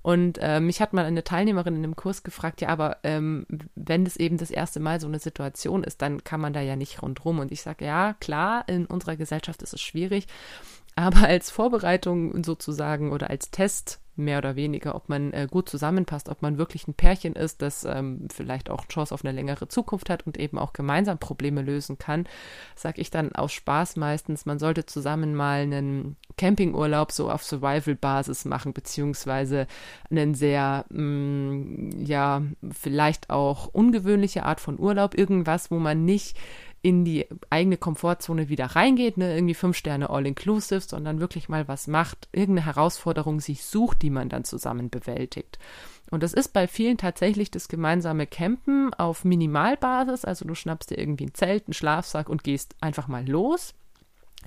Und 0.01 0.39
äh, 0.39 0.59
mich 0.59 0.81
hat 0.81 0.93
mal 0.93 1.05
eine 1.05 1.23
Teilnehmerin 1.23 1.75
in 1.75 1.83
einem 1.83 1.95
Kurs 1.95 2.23
gefragt, 2.23 2.61
ja, 2.61 2.69
aber 2.69 2.97
ähm, 3.03 3.45
wenn 3.75 4.03
das 4.03 4.17
eben 4.17 4.37
das 4.37 4.49
erste 4.49 4.79
Mal 4.79 4.99
so 4.99 5.07
eine 5.07 5.19
Situation 5.19 5.83
ist, 5.83 6.01
dann 6.01 6.23
kann 6.23 6.41
man 6.41 6.53
da 6.53 6.61
ja 6.61 6.75
nicht 6.75 7.01
rundrum. 7.01 7.39
Und 7.39 7.51
ich 7.51 7.61
sage, 7.61 7.85
ja, 7.85 8.13
klar, 8.19 8.63
in 8.67 8.85
unserer 8.85 9.15
Gesellschaft 9.15 9.61
ist 9.61 9.73
es 9.73 9.81
schwierig, 9.81 10.27
aber 10.95 11.27
als 11.27 11.51
Vorbereitung 11.51 12.43
sozusagen 12.43 13.11
oder 13.11 13.29
als 13.29 13.51
Test 13.51 14.00
mehr 14.15 14.37
oder 14.37 14.55
weniger, 14.55 14.95
ob 14.95 15.09
man 15.09 15.31
äh, 15.33 15.47
gut 15.49 15.69
zusammenpasst, 15.69 16.29
ob 16.29 16.41
man 16.41 16.57
wirklich 16.57 16.87
ein 16.87 16.93
Pärchen 16.93 17.33
ist, 17.33 17.61
das 17.61 17.85
ähm, 17.85 18.27
vielleicht 18.33 18.69
auch 18.69 18.85
Chance 18.87 19.13
auf 19.13 19.23
eine 19.23 19.33
längere 19.33 19.67
Zukunft 19.67 20.09
hat 20.09 20.25
und 20.27 20.37
eben 20.37 20.57
auch 20.57 20.73
gemeinsam 20.73 21.17
Probleme 21.17 21.61
lösen 21.61 21.97
kann, 21.97 22.27
sage 22.75 23.01
ich 23.01 23.09
dann 23.09 23.33
aus 23.33 23.53
Spaß 23.53 23.95
meistens, 23.95 24.45
man 24.45 24.59
sollte 24.59 24.85
zusammen 24.85 25.35
mal 25.35 25.61
einen 25.61 26.17
Campingurlaub 26.37 27.11
so 27.11 27.31
auf 27.31 27.43
Survival-Basis 27.43 28.45
machen, 28.45 28.73
beziehungsweise 28.73 29.67
einen 30.09 30.35
sehr, 30.35 30.85
mh, 30.89 31.01
mm, 31.01 31.89
ja, 32.05 32.41
vielleicht 32.71 33.29
auch 33.29 33.67
ungewöhnliche 33.67 34.43
Art 34.43 34.59
von 34.59 34.79
Urlaub, 34.79 35.17
irgendwas, 35.17 35.71
wo 35.71 35.79
man 35.79 36.05
nicht 36.05 36.37
in 36.81 37.05
die 37.05 37.27
eigene 37.49 37.77
Komfortzone 37.77 38.49
wieder 38.49 38.65
reingeht, 38.65 39.17
ne, 39.17 39.35
irgendwie 39.35 39.53
fünf 39.53 39.77
Sterne 39.77 40.09
all-inclusive, 40.09 40.81
sondern 40.81 41.19
wirklich 41.19 41.47
mal 41.47 41.67
was 41.67 41.87
macht, 41.87 42.27
irgendeine 42.31 42.65
Herausforderung 42.65 43.39
sich 43.39 43.63
sucht, 43.63 44.01
die 44.01 44.09
man 44.09 44.29
dann 44.29 44.43
zusammen 44.43 44.89
bewältigt. 44.89 45.59
Und 46.09 46.23
das 46.23 46.33
ist 46.33 46.53
bei 46.53 46.67
vielen 46.67 46.97
tatsächlich 46.97 47.51
das 47.51 47.67
gemeinsame 47.67 48.25
Campen 48.25 48.93
auf 48.95 49.23
Minimalbasis, 49.23 50.25
also 50.25 50.45
du 50.45 50.55
schnappst 50.55 50.89
dir 50.89 50.97
irgendwie 50.97 51.25
ein 51.25 51.35
Zelt, 51.35 51.67
einen 51.67 51.73
Schlafsack 51.73 52.29
und 52.29 52.43
gehst 52.43 52.75
einfach 52.81 53.07
mal 53.07 53.27
los. 53.27 53.75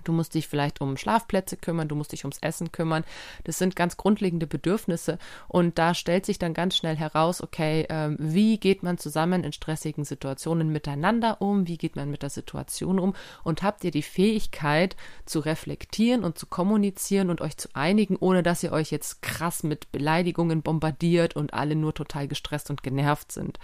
Du 0.02 0.12
musst 0.12 0.34
dich 0.34 0.48
vielleicht 0.48 0.80
um 0.80 0.96
Schlafplätze 0.96 1.56
kümmern, 1.56 1.88
du 1.88 1.94
musst 1.94 2.12
dich 2.12 2.24
ums 2.24 2.38
Essen 2.38 2.72
kümmern. 2.72 3.04
Das 3.44 3.58
sind 3.58 3.76
ganz 3.76 3.96
grundlegende 3.96 4.46
Bedürfnisse. 4.46 5.18
Und 5.48 5.78
da 5.78 5.94
stellt 5.94 6.26
sich 6.26 6.38
dann 6.38 6.54
ganz 6.54 6.76
schnell 6.76 6.96
heraus, 6.96 7.42
okay, 7.42 7.82
äh, 7.82 8.16
wie 8.18 8.58
geht 8.58 8.82
man 8.82 8.98
zusammen 8.98 9.44
in 9.44 9.52
stressigen 9.52 10.04
Situationen 10.04 10.70
miteinander 10.70 11.40
um? 11.40 11.68
Wie 11.68 11.78
geht 11.78 11.96
man 11.96 12.10
mit 12.10 12.22
der 12.22 12.30
Situation 12.30 12.98
um? 12.98 13.14
Und 13.44 13.62
habt 13.62 13.84
ihr 13.84 13.90
die 13.90 14.02
Fähigkeit 14.02 14.96
zu 15.26 15.40
reflektieren 15.40 16.24
und 16.24 16.38
zu 16.38 16.46
kommunizieren 16.46 17.30
und 17.30 17.40
euch 17.40 17.56
zu 17.56 17.68
einigen, 17.74 18.16
ohne 18.16 18.42
dass 18.42 18.62
ihr 18.62 18.72
euch 18.72 18.90
jetzt 18.90 19.22
krass 19.22 19.62
mit 19.62 19.92
Beleidigungen 19.92 20.62
bombardiert 20.62 21.36
und 21.36 21.54
alle 21.54 21.76
nur 21.76 21.94
total 21.94 22.28
gestresst 22.28 22.70
und 22.70 22.82
genervt 22.82 23.30
sind? 23.30 23.58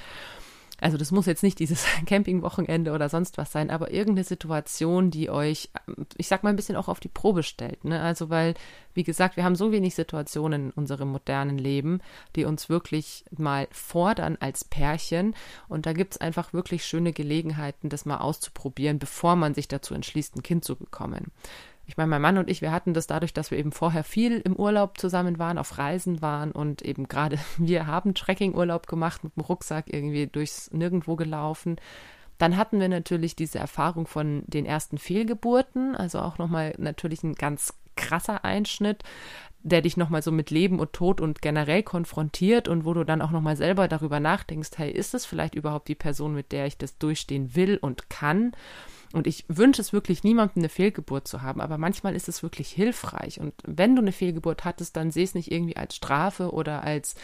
Also 0.81 0.97
das 0.97 1.11
muss 1.13 1.27
jetzt 1.27 1.43
nicht 1.43 1.59
dieses 1.59 1.85
Campingwochenende 2.07 2.93
oder 2.93 3.09
sonst 3.09 3.39
was 3.39 3.53
sein, 3.53 3.71
aber 3.71 3.91
irgendeine 3.91 4.25
Situation, 4.25 5.11
die 5.11 5.31
euch, 5.31 5.71
ich 6.17 6.29
sag 6.29 6.43
mal, 6.43 6.51
ein 6.51 6.57
bisschen 6.57 6.77
auch 6.77 6.89
auf 6.89 7.01
die 7.01 7.09
Probe 7.09 7.43
stellt. 7.43 7.85
Ne? 7.85 8.01
Also 8.01 8.31
weil, 8.31 8.55
wie 8.95 9.05
gesagt, 9.05 9.37
wir 9.37 9.45
haben 9.45 9.57
so 9.57 9.73
wenig 9.73 9.95
Situationen 9.95 10.67
in 10.67 10.71
unserem 10.71 11.09
modernen 11.09 11.59
Leben, 11.59 12.01
die 12.37 12.45
uns 12.45 12.69
wirklich 12.69 13.25
mal 13.37 13.69
fordern 13.71 14.37
als 14.41 14.65
Pärchen. 14.65 15.35
Und 15.69 15.87
da 15.87 15.93
gibt 15.93 16.15
es 16.15 16.21
einfach 16.21 16.53
wirklich 16.53 16.85
schöne 16.85 17.13
Gelegenheiten, 17.13 17.89
das 17.89 18.07
mal 18.07 18.19
auszuprobieren, 18.19 18.99
bevor 18.99 19.37
man 19.37 19.55
sich 19.55 19.69
dazu 19.69 19.95
entschließt, 19.95 20.37
ein 20.37 20.43
Kind 20.43 20.65
zu 20.65 20.77
bekommen. 20.77 21.31
Ich 21.91 21.97
meine, 21.97 22.09
mein 22.09 22.23
Mann 22.23 22.39
und 22.39 22.49
ich, 22.49 22.63
wir 22.63 22.71
hatten 22.71 22.95
das 22.95 23.09
dadurch, 23.09 23.35
dass 23.35 23.51
wir 23.51 23.59
eben 23.59 23.73
vorher 23.73 24.05
viel 24.05 24.39
im 24.39 24.55
Urlaub 24.55 24.97
zusammen 24.97 25.41
waren, 25.41 25.59
auf 25.59 25.77
Reisen 25.77 26.23
waren 26.23 26.53
und 26.53 26.83
eben 26.83 27.09
gerade 27.09 27.37
wir 27.59 27.89
haben 27.89 28.15
Trekkingurlaub 28.15 28.87
gemacht 28.87 29.25
mit 29.25 29.35
dem 29.35 29.43
Rucksack 29.43 29.87
irgendwie 29.93 30.29
durchs 30.29 30.71
Nirgendwo 30.71 31.17
gelaufen. 31.17 31.81
Dann 32.39 32.57
hatten 32.57 32.79
wir 32.79 32.89
natürlich 32.89 33.35
diese 33.35 33.59
Erfahrung 33.59 34.07
von 34.07 34.45
den 34.47 34.67
ersten 34.67 34.99
Fehlgeburten, 34.99 35.97
also 35.97 36.21
auch 36.21 36.39
nochmal 36.39 36.75
natürlich 36.79 37.25
ein 37.25 37.35
ganz 37.35 37.75
krasser 37.97 38.45
Einschnitt, 38.45 39.03
der 39.65 39.83
dich 39.83 39.97
nochmal 39.97 40.23
so 40.23 40.31
mit 40.31 40.53
Leben 40.53 40.79
und 40.79 40.93
Tod 40.93 41.21
und 41.21 41.43
generell 41.43 41.83
konfrontiert 41.83 42.69
und 42.69 42.85
wo 42.85 42.95
du 42.95 43.03
dann 43.03 43.21
auch 43.21 43.33
nochmal 43.33 43.57
selber 43.57 43.89
darüber 43.89 44.21
nachdenkst, 44.21 44.71
hey, 44.77 44.93
ist 44.93 45.13
es 45.13 45.27
vielleicht 45.27 45.57
überhaupt 45.57 45.89
die 45.89 45.97
Person, 45.97 46.35
mit 46.35 46.53
der 46.53 46.67
ich 46.67 46.79
das 46.79 46.99
durchstehen 46.99 47.57
will 47.57 47.79
und 47.79 48.09
kann? 48.11 48.53
Und 49.13 49.27
ich 49.27 49.45
wünsche 49.49 49.83
es 49.83 49.93
wirklich 49.93 50.23
niemandem, 50.23 50.61
eine 50.63 50.69
Fehlgeburt 50.69 51.27
zu 51.27 51.43
haben, 51.43 51.61
aber 51.61 51.79
manchmal 51.79 52.15
ist 52.15 52.29
es 52.29 52.45
wirklich 52.45 52.71
hilfreich. 52.71 53.41
Und 53.41 53.55
wenn 53.65 53.97
du 53.97 54.03
eine 54.03 54.13
Fehlgeburt 54.13 54.65
hattest, 54.65 54.97
dann 54.97 55.11
sehe 55.11 55.25
es 55.25 55.35
nicht 55.35 55.51
irgendwie 55.51 55.77
als 55.77 55.97
Strafe 55.97 56.53
oder 56.53 56.85
als 56.85 57.17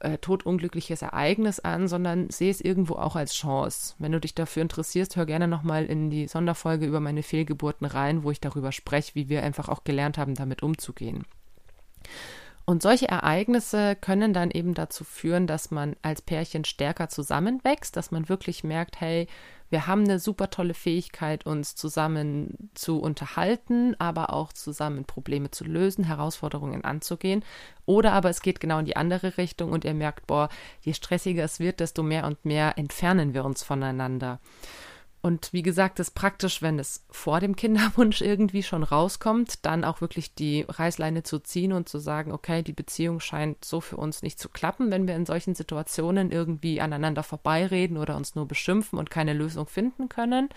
äh, 0.00 0.18
todunglückliches 0.18 1.00
Ereignis 1.00 1.58
an, 1.60 1.88
sondern 1.88 2.28
sehe 2.28 2.50
es 2.50 2.60
irgendwo 2.60 2.94
auch 2.96 3.16
als 3.16 3.34
Chance. 3.34 3.94
Wenn 3.98 4.12
du 4.12 4.20
dich 4.20 4.34
dafür 4.34 4.62
interessierst, 4.62 5.16
hör 5.16 5.24
gerne 5.24 5.48
nochmal 5.48 5.86
in 5.86 6.10
die 6.10 6.28
Sonderfolge 6.28 6.86
über 6.86 7.00
meine 7.00 7.22
Fehlgeburten 7.22 7.86
rein, 7.86 8.22
wo 8.22 8.30
ich 8.30 8.40
darüber 8.40 8.72
spreche, 8.72 9.14
wie 9.14 9.30
wir 9.30 9.42
einfach 9.42 9.68
auch 9.68 9.84
gelernt 9.84 10.18
haben, 10.18 10.34
damit 10.34 10.62
umzugehen. 10.62 11.24
Und 12.66 12.82
solche 12.82 13.08
Ereignisse 13.08 13.96
können 13.96 14.32
dann 14.32 14.50
eben 14.50 14.74
dazu 14.74 15.04
führen, 15.04 15.46
dass 15.46 15.70
man 15.70 15.96
als 16.02 16.22
Pärchen 16.22 16.64
stärker 16.64 17.08
zusammenwächst, 17.08 17.96
dass 17.96 18.10
man 18.10 18.28
wirklich 18.28 18.62
merkt, 18.62 19.00
hey, 19.00 19.26
wir 19.70 19.86
haben 19.86 20.04
eine 20.04 20.18
super 20.18 20.50
tolle 20.50 20.74
Fähigkeit, 20.74 21.46
uns 21.46 21.76
zusammen 21.76 22.70
zu 22.74 23.00
unterhalten, 23.00 23.94
aber 23.98 24.32
auch 24.32 24.52
zusammen 24.52 25.04
Probleme 25.04 25.52
zu 25.52 25.64
lösen, 25.64 26.04
Herausforderungen 26.04 26.84
anzugehen. 26.84 27.44
Oder 27.86 28.12
aber 28.12 28.30
es 28.30 28.42
geht 28.42 28.60
genau 28.60 28.80
in 28.80 28.86
die 28.86 28.96
andere 28.96 29.38
Richtung 29.38 29.70
und 29.70 29.84
ihr 29.84 29.94
merkt, 29.94 30.26
boah, 30.26 30.48
je 30.80 30.92
stressiger 30.92 31.44
es 31.44 31.60
wird, 31.60 31.80
desto 31.80 32.02
mehr 32.02 32.26
und 32.26 32.44
mehr 32.44 32.76
entfernen 32.78 33.32
wir 33.32 33.44
uns 33.44 33.62
voneinander. 33.62 34.40
Und 35.22 35.52
wie 35.52 35.62
gesagt, 35.62 36.00
ist 36.00 36.12
praktisch, 36.14 36.62
wenn 36.62 36.78
es 36.78 37.04
vor 37.10 37.40
dem 37.40 37.54
Kinderwunsch 37.54 38.20
irgendwie 38.22 38.62
schon 38.62 38.82
rauskommt, 38.82 39.66
dann 39.66 39.84
auch 39.84 40.00
wirklich 40.00 40.34
die 40.34 40.64
Reißleine 40.66 41.22
zu 41.22 41.40
ziehen 41.40 41.72
und 41.72 41.88
zu 41.88 41.98
sagen, 41.98 42.32
okay, 42.32 42.62
die 42.62 42.72
Beziehung 42.72 43.20
scheint 43.20 43.64
so 43.64 43.80
für 43.80 43.96
uns 43.98 44.22
nicht 44.22 44.38
zu 44.38 44.48
klappen, 44.48 44.90
wenn 44.90 45.06
wir 45.06 45.16
in 45.16 45.26
solchen 45.26 45.54
Situationen 45.54 46.32
irgendwie 46.32 46.80
aneinander 46.80 47.22
vorbeireden 47.22 47.98
oder 47.98 48.16
uns 48.16 48.34
nur 48.34 48.46
beschimpfen 48.48 48.98
und 48.98 49.10
keine 49.10 49.34
Lösung 49.34 49.66
finden 49.66 50.08
können. 50.08 50.48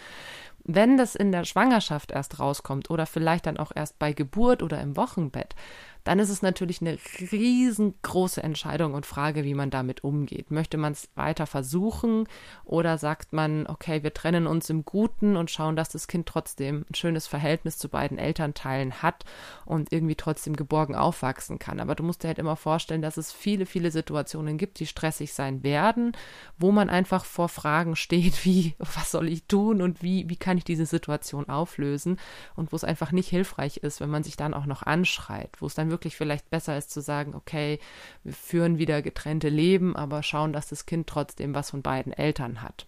Wenn 0.65 0.97
das 0.97 1.15
in 1.15 1.31
der 1.31 1.43
Schwangerschaft 1.43 2.11
erst 2.11 2.39
rauskommt 2.39 2.89
oder 2.89 3.05
vielleicht 3.05 3.47
dann 3.47 3.57
auch 3.57 3.71
erst 3.75 3.99
bei 3.99 4.13
Geburt 4.13 4.63
oder 4.63 4.79
im 4.81 4.95
Wochenbett, 4.95 5.55
dann 6.03 6.19
ist 6.19 6.29
es 6.29 6.41
natürlich 6.41 6.81
eine 6.81 6.97
riesengroße 7.31 8.43
Entscheidung 8.43 8.93
und 8.93 9.05
Frage, 9.05 9.43
wie 9.43 9.53
man 9.53 9.69
damit 9.69 10.03
umgeht. 10.03 10.51
Möchte 10.51 10.77
man 10.77 10.93
es 10.93 11.09
weiter 11.15 11.47
versuchen 11.47 12.27
oder 12.65 12.97
sagt 12.97 13.31
man, 13.31 13.67
okay, 13.67 14.03
wir 14.03 14.13
trennen 14.13 14.45
uns 14.45 14.69
im 14.69 14.83
Guten 14.83 15.37
und 15.37 15.49
schauen, 15.49 15.75
dass 15.75 15.89
das 15.89 16.07
Kind 16.07 16.27
trotzdem 16.27 16.85
ein 16.89 16.95
schönes 16.95 17.27
Verhältnis 17.27 17.77
zu 17.77 17.87
beiden 17.87 18.17
Elternteilen 18.17 19.01
hat 19.01 19.23
und 19.65 19.93
irgendwie 19.93 20.15
trotzdem 20.15 20.55
geborgen 20.55 20.95
aufwachsen 20.95 21.57
kann. 21.57 21.79
Aber 21.79 21.95
du 21.95 22.03
musst 22.03 22.23
dir 22.23 22.27
halt 22.27 22.39
immer 22.39 22.57
vorstellen, 22.57 23.01
dass 23.01 23.17
es 23.17 23.31
viele, 23.31 23.65
viele 23.65 23.91
Situationen 23.91 24.57
gibt, 24.57 24.79
die 24.79 24.87
stressig 24.87 25.33
sein 25.33 25.63
werden, 25.63 26.11
wo 26.57 26.71
man 26.71 26.89
einfach 26.89 27.23
vor 27.23 27.47
Fragen 27.47 27.95
steht, 28.03 28.43
wie, 28.43 28.75
was 28.77 29.11
soll 29.11 29.29
ich 29.29 29.45
tun 29.45 29.81
und 29.81 30.03
wie, 30.03 30.29
wie 30.29 30.35
kann 30.35 30.52
ich 30.57 30.63
diese 30.63 30.85
Situation 30.85 31.49
auflösen 31.49 32.19
und 32.55 32.71
wo 32.71 32.75
es 32.75 32.83
einfach 32.83 33.11
nicht 33.11 33.29
hilfreich 33.29 33.77
ist, 33.77 33.99
wenn 33.99 34.09
man 34.09 34.23
sich 34.23 34.37
dann 34.37 34.53
auch 34.53 34.65
noch 34.65 34.83
anschreit, 34.83 35.49
wo 35.59 35.65
es 35.65 35.75
dann 35.75 35.89
wirklich 35.89 36.15
vielleicht 36.15 36.49
besser 36.49 36.77
ist 36.77 36.91
zu 36.91 37.01
sagen, 37.01 37.35
okay, 37.35 37.79
wir 38.23 38.33
führen 38.33 38.77
wieder 38.77 39.01
getrennte 39.01 39.49
Leben, 39.49 39.95
aber 39.95 40.23
schauen, 40.23 40.53
dass 40.53 40.67
das 40.69 40.85
Kind 40.85 41.07
trotzdem 41.07 41.53
was 41.55 41.71
von 41.71 41.81
beiden 41.81 42.13
Eltern 42.13 42.61
hat. 42.61 42.87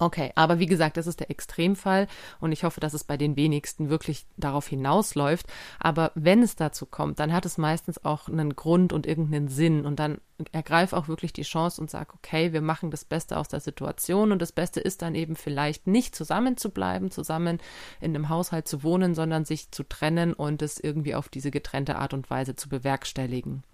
Okay, 0.00 0.30
aber 0.36 0.60
wie 0.60 0.66
gesagt, 0.66 0.96
das 0.96 1.08
ist 1.08 1.18
der 1.18 1.30
Extremfall 1.30 2.06
und 2.40 2.52
ich 2.52 2.62
hoffe, 2.62 2.78
dass 2.78 2.94
es 2.94 3.02
bei 3.02 3.16
den 3.16 3.34
wenigsten 3.34 3.90
wirklich 3.90 4.26
darauf 4.36 4.68
hinausläuft. 4.68 5.46
Aber 5.80 6.12
wenn 6.14 6.40
es 6.42 6.54
dazu 6.54 6.86
kommt, 6.86 7.18
dann 7.18 7.32
hat 7.32 7.44
es 7.44 7.58
meistens 7.58 8.04
auch 8.04 8.28
einen 8.28 8.54
Grund 8.54 8.92
und 8.92 9.06
irgendeinen 9.06 9.48
Sinn 9.48 9.84
und 9.84 9.98
dann 9.98 10.20
ergreif 10.52 10.92
auch 10.92 11.08
wirklich 11.08 11.32
die 11.32 11.42
Chance 11.42 11.80
und 11.80 11.90
sag, 11.90 12.14
okay, 12.14 12.52
wir 12.52 12.60
machen 12.60 12.92
das 12.92 13.04
Beste 13.04 13.36
aus 13.36 13.48
der 13.48 13.58
Situation 13.58 14.30
und 14.30 14.40
das 14.40 14.52
Beste 14.52 14.78
ist 14.78 15.02
dann 15.02 15.16
eben 15.16 15.34
vielleicht 15.34 15.88
nicht 15.88 16.14
zusammen 16.14 16.56
zu 16.56 16.70
bleiben, 16.70 17.10
zusammen 17.10 17.58
in 18.00 18.14
einem 18.14 18.28
Haushalt 18.28 18.68
zu 18.68 18.84
wohnen, 18.84 19.16
sondern 19.16 19.44
sich 19.44 19.72
zu 19.72 19.82
trennen 19.82 20.32
und 20.32 20.62
es 20.62 20.78
irgendwie 20.78 21.16
auf 21.16 21.28
diese 21.28 21.50
getrennte 21.50 21.96
Art 21.96 22.14
und 22.14 22.30
Weise 22.30 22.54
zu 22.54 22.68
bewerkstelligen. 22.68 23.64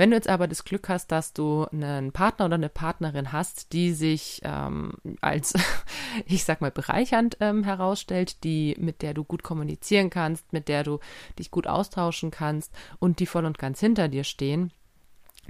Wenn 0.00 0.12
du 0.12 0.16
jetzt 0.16 0.30
aber 0.30 0.48
das 0.48 0.64
Glück 0.64 0.88
hast, 0.88 1.12
dass 1.12 1.34
du 1.34 1.66
einen 1.66 2.10
Partner 2.12 2.46
oder 2.46 2.54
eine 2.54 2.70
Partnerin 2.70 3.32
hast, 3.32 3.74
die 3.74 3.92
sich 3.92 4.40
ähm, 4.44 4.94
als, 5.20 5.52
ich 6.24 6.44
sag 6.44 6.62
mal, 6.62 6.70
bereichernd 6.70 7.36
ähm, 7.40 7.64
herausstellt, 7.64 8.42
die, 8.42 8.74
mit 8.80 9.02
der 9.02 9.12
du 9.12 9.24
gut 9.24 9.42
kommunizieren 9.42 10.08
kannst, 10.08 10.54
mit 10.54 10.68
der 10.68 10.84
du 10.84 11.00
dich 11.38 11.50
gut 11.50 11.66
austauschen 11.66 12.30
kannst 12.30 12.72
und 12.98 13.18
die 13.18 13.26
voll 13.26 13.44
und 13.44 13.58
ganz 13.58 13.78
hinter 13.78 14.08
dir 14.08 14.24
stehen, 14.24 14.72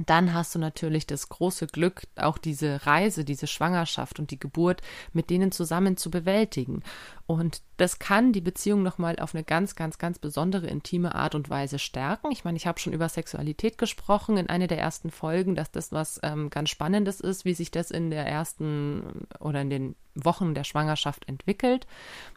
dann 0.07 0.35
hast 0.35 0.55
du 0.55 0.59
natürlich 0.59 1.07
das 1.07 1.29
große 1.29 1.69
Glück, 1.69 2.03
auch 2.17 2.39
diese 2.39 2.87
Reise, 2.87 3.25
diese 3.25 3.47
Schwangerschaft 3.47 4.19
und 4.19 4.31
die 4.31 4.41
Geburt 4.41 4.83
mit 5.13 5.31
denen 5.31 5.53
zusammen 5.53 5.97
zu 5.97 6.11
bewältigen. 6.11 6.83
Und 7.31 7.63
das 7.77 8.01
kann 8.01 8.33
die 8.33 8.41
Beziehung 8.41 8.83
nochmal 8.83 9.21
auf 9.21 9.37
eine 9.37 9.45
ganz, 9.45 9.77
ganz, 9.77 9.99
ganz 9.99 10.19
besondere, 10.19 10.67
intime 10.67 11.15
Art 11.15 11.37
und 11.37 11.49
Weise 11.49 11.79
stärken. 11.79 12.33
Ich 12.33 12.45
meine, 12.45 12.57
ich 12.57 12.67
habe 12.67 12.81
schon 12.81 12.93
über 12.93 13.09
Sexualität 13.09 13.79
gesprochen 13.79 14.37
in 14.37 14.49
einer 14.49 14.67
der 14.67 14.81
ersten 14.81 15.13
Folgen, 15.13 15.55
dass 15.55 15.71
das 15.71 15.93
was 15.93 16.19
ähm, 16.25 16.51
ganz 16.51 16.71
Spannendes 16.71 17.21
ist, 17.21 17.45
wie 17.45 17.55
sich 17.55 17.71
das 17.71 17.93
in 17.93 18.11
der 18.11 18.27
ersten 18.27 19.29
oder 19.39 19.61
in 19.61 19.71
den 19.71 19.95
Wochen 20.15 20.55
der 20.55 20.65
Schwangerschaft 20.65 21.29
entwickelt, 21.29 21.87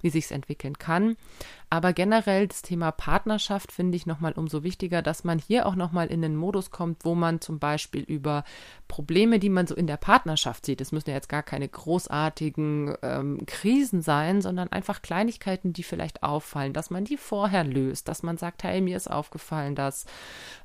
wie 0.01 0.11
sich 0.11 0.25
es 0.25 0.31
entwickeln 0.31 0.77
kann. 0.77 1.17
Aber 1.71 1.91
generell 1.91 2.47
das 2.47 2.61
Thema 2.61 2.91
Partnerschaft 2.91 3.71
finde 3.71 3.95
ich 3.95 4.05
nochmal 4.05 4.33
umso 4.33 4.61
wichtiger, 4.61 5.01
dass 5.01 5.23
man 5.23 5.39
hier 5.39 5.65
auch 5.65 5.73
nochmal 5.75 6.07
in 6.07 6.21
den 6.21 6.35
Modus 6.35 6.69
kommt, 6.69 7.03
wo 7.03 7.15
man 7.15 7.41
zum 7.41 7.57
Beispiel 7.57 8.03
über 8.03 8.43
Probleme, 8.87 9.39
die 9.39 9.49
man 9.49 9.65
so 9.65 9.73
in 9.73 9.87
der 9.87 9.97
Partnerschaft 9.97 10.67
sieht, 10.67 10.81
es 10.81 10.91
müssen 10.91 11.09
ja 11.09 11.15
jetzt 11.15 11.29
gar 11.29 11.41
keine 11.41 11.67
großartigen 11.67 12.95
ähm, 13.01 13.43
Krisen 13.47 14.03
sein, 14.03 14.43
sondern 14.43 14.71
einfach 14.71 14.82
Kleinigkeiten, 15.01 15.73
die 15.73 15.83
vielleicht 15.83 16.23
auffallen, 16.23 16.73
dass 16.73 16.89
man 16.89 17.05
die 17.05 17.17
vorher 17.17 17.63
löst, 17.63 18.07
dass 18.07 18.23
man 18.23 18.37
sagt, 18.37 18.63
hey, 18.63 18.81
mir 18.81 18.97
ist 18.97 19.09
aufgefallen, 19.09 19.75
dass 19.75 20.05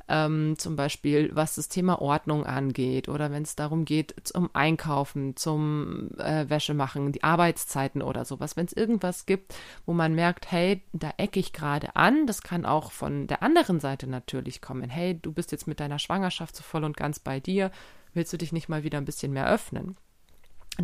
ähm, 0.09 0.59
zum 0.59 0.77
Beispiel 0.77 1.31
was 1.35 1.55
das 1.55 1.69
Thema 1.69 2.01
Ordnung 2.01 2.45
angeht 2.45 3.09
oder 3.09 3.31
wenn 3.31 3.43
es 3.43 3.57
darum 3.57 3.85
geht, 3.85 4.15
zum 4.25 4.51
Einkaufen, 4.55 5.37
zum 5.37 6.11
äh, 6.19 6.49
Wäsche 6.49 6.75
machen, 6.75 7.13
die 7.13 7.23
Arbeitszeiten 7.23 8.03
oder 8.03 8.25
sowas. 8.25 8.57
Wenn 8.57 8.67
es 8.67 8.73
irgendwas 8.73 9.27
gibt, 9.27 9.55
wo 9.87 9.93
man 9.93 10.15
merkt, 10.15 10.51
hey, 10.51 10.83
da 10.93 11.13
ecke 11.17 11.41
ich 11.41 11.53
gerade 11.53 11.95
an, 11.97 12.27
das 12.27 12.43
kann 12.43 12.65
auch 12.65 12.91
von 12.91 13.27
der 13.27 13.43
anderen 13.43 13.81
Seite 13.81 14.07
natürlich 14.07 14.61
kommen. 14.61 14.91
Hey, 14.91 15.19
du 15.21 15.33
bist 15.33 15.53
jetzt 15.53 15.67
mit 15.67 15.81
deiner 15.81 15.99
Schwangerschaft 15.99 16.57
so 16.57 16.63
voll 16.63 16.85
und 16.85 16.97
ganz 16.97 17.19
bei 17.19 17.41
dir, 17.41 17.71
willst 18.15 18.33
du 18.33 18.39
dich 18.39 18.53
nicht 18.53 18.69
mal 18.69 18.83
wieder 18.83 18.99
ein 18.99 19.05
bisschen 19.05 19.33
mehr 19.33 19.49
öffnen? 19.49 19.97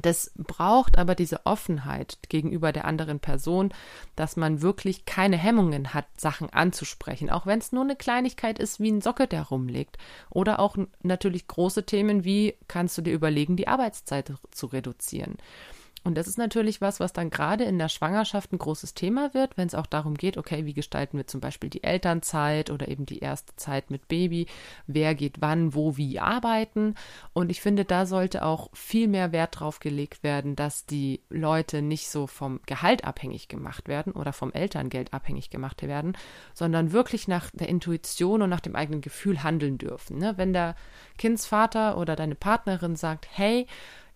Das 0.01 0.33
braucht 0.37 0.99
aber 0.99 1.15
diese 1.15 1.47
Offenheit 1.47 2.19
gegenüber 2.29 2.73
der 2.73 2.85
anderen 2.85 3.21
Person, 3.21 3.73
dass 4.17 4.37
man 4.37 4.61
wirklich 4.61 5.05
keine 5.05 5.37
Hemmungen 5.37 5.95
hat, 5.95 6.07
Sachen 6.17 6.51
anzusprechen, 6.51 7.31
auch 7.31 7.47
wenn 7.47 7.61
es 7.61 7.71
nur 7.71 7.85
eine 7.85 7.95
Kleinigkeit 7.95 8.59
ist, 8.59 8.81
wie 8.81 8.91
ein 8.91 9.01
Sockel, 9.01 9.29
der 9.29 9.43
rumliegt. 9.43 9.97
Oder 10.31 10.59
auch 10.59 10.77
natürlich 11.03 11.47
große 11.47 11.87
Themen 11.87 12.25
wie 12.25 12.55
kannst 12.67 12.99
du 12.99 13.03
dir 13.03 13.15
überlegen, 13.15 13.57
die 13.57 13.69
Arbeitszeit 13.69 14.33
zu 14.51 14.67
reduzieren. 14.67 15.37
Und 16.05 16.19
das 16.19 16.29
ist 16.29 16.37
natürlich 16.37 16.83
was, 16.83 17.01
was 17.01 17.15
dann 17.15 17.31
gerade 17.31 17.65
in 17.65 17.79
der 17.79 17.89
Schwangerschaft 17.89 18.53
ein 18.53 18.59
großes 18.59 18.93
Thema 18.93 19.33
wird, 19.33 19.57
wenn 19.57 19.67
es 19.67 19.75
auch 19.75 19.87
darum 19.87 20.15
geht, 20.15 20.37
okay, 20.37 20.67
wie 20.67 20.75
gestalten 20.75 21.17
wir 21.17 21.27
zum 21.27 21.41
Beispiel 21.41 21.71
die 21.71 21.83
Elternzeit 21.83 22.71
oder 22.71 22.89
eben 22.89 23.07
die 23.07 23.21
erste 23.21 23.57
Zeit 23.57 23.91
mit 23.91 24.07
Baby, 24.07 24.47
wer 24.87 25.15
geht 25.15 25.41
wann, 25.41 25.75
wo, 25.75 25.97
wie 25.97 26.21
arbeiten. 26.21 26.95
Und 27.33 27.51
ich 27.51 27.63
finde, 27.63 27.87
da 27.87 28.05
sollte 28.05 28.45
auch 28.45 28.69
viel 28.75 29.09
mehr 29.09 29.33
Wert 29.33 29.59
drauf 29.59 29.81
gelegt 29.81 30.23
werden, 30.23 30.57
dass 30.57 30.85
die 30.85 31.23
Leute 31.31 31.81
nicht 31.81 32.11
so 32.11 32.27
vom 32.27 32.61
Gehalt 32.67 33.05
abhängig 33.05 33.49
gemacht 33.49 33.89
werden 33.89 34.13
oder 34.13 34.35
vom 34.35 34.53
Elterngeld 34.53 35.15
abhängig 35.15 35.49
gemacht 35.49 35.83
werden, 35.83 36.19
sondern 36.53 36.93
wirklich 36.93 37.29
nach 37.29 37.51
der 37.55 37.71
Intuition 37.71 38.43
und 38.43 38.51
nach 38.51 38.61
dem 38.61 38.77
eigenen 38.77 39.01
Gefühl 39.01 39.43
handeln 39.43 39.79
dürfen. 39.79 40.19
Ne? 40.19 40.35
Wenn 40.37 40.53
der 40.53 40.77
Kindsvater 41.17 41.97
oder 41.97 42.15
deine 42.15 42.35
Partnerin 42.35 42.95
sagt, 42.95 43.27
hey, 43.31 43.67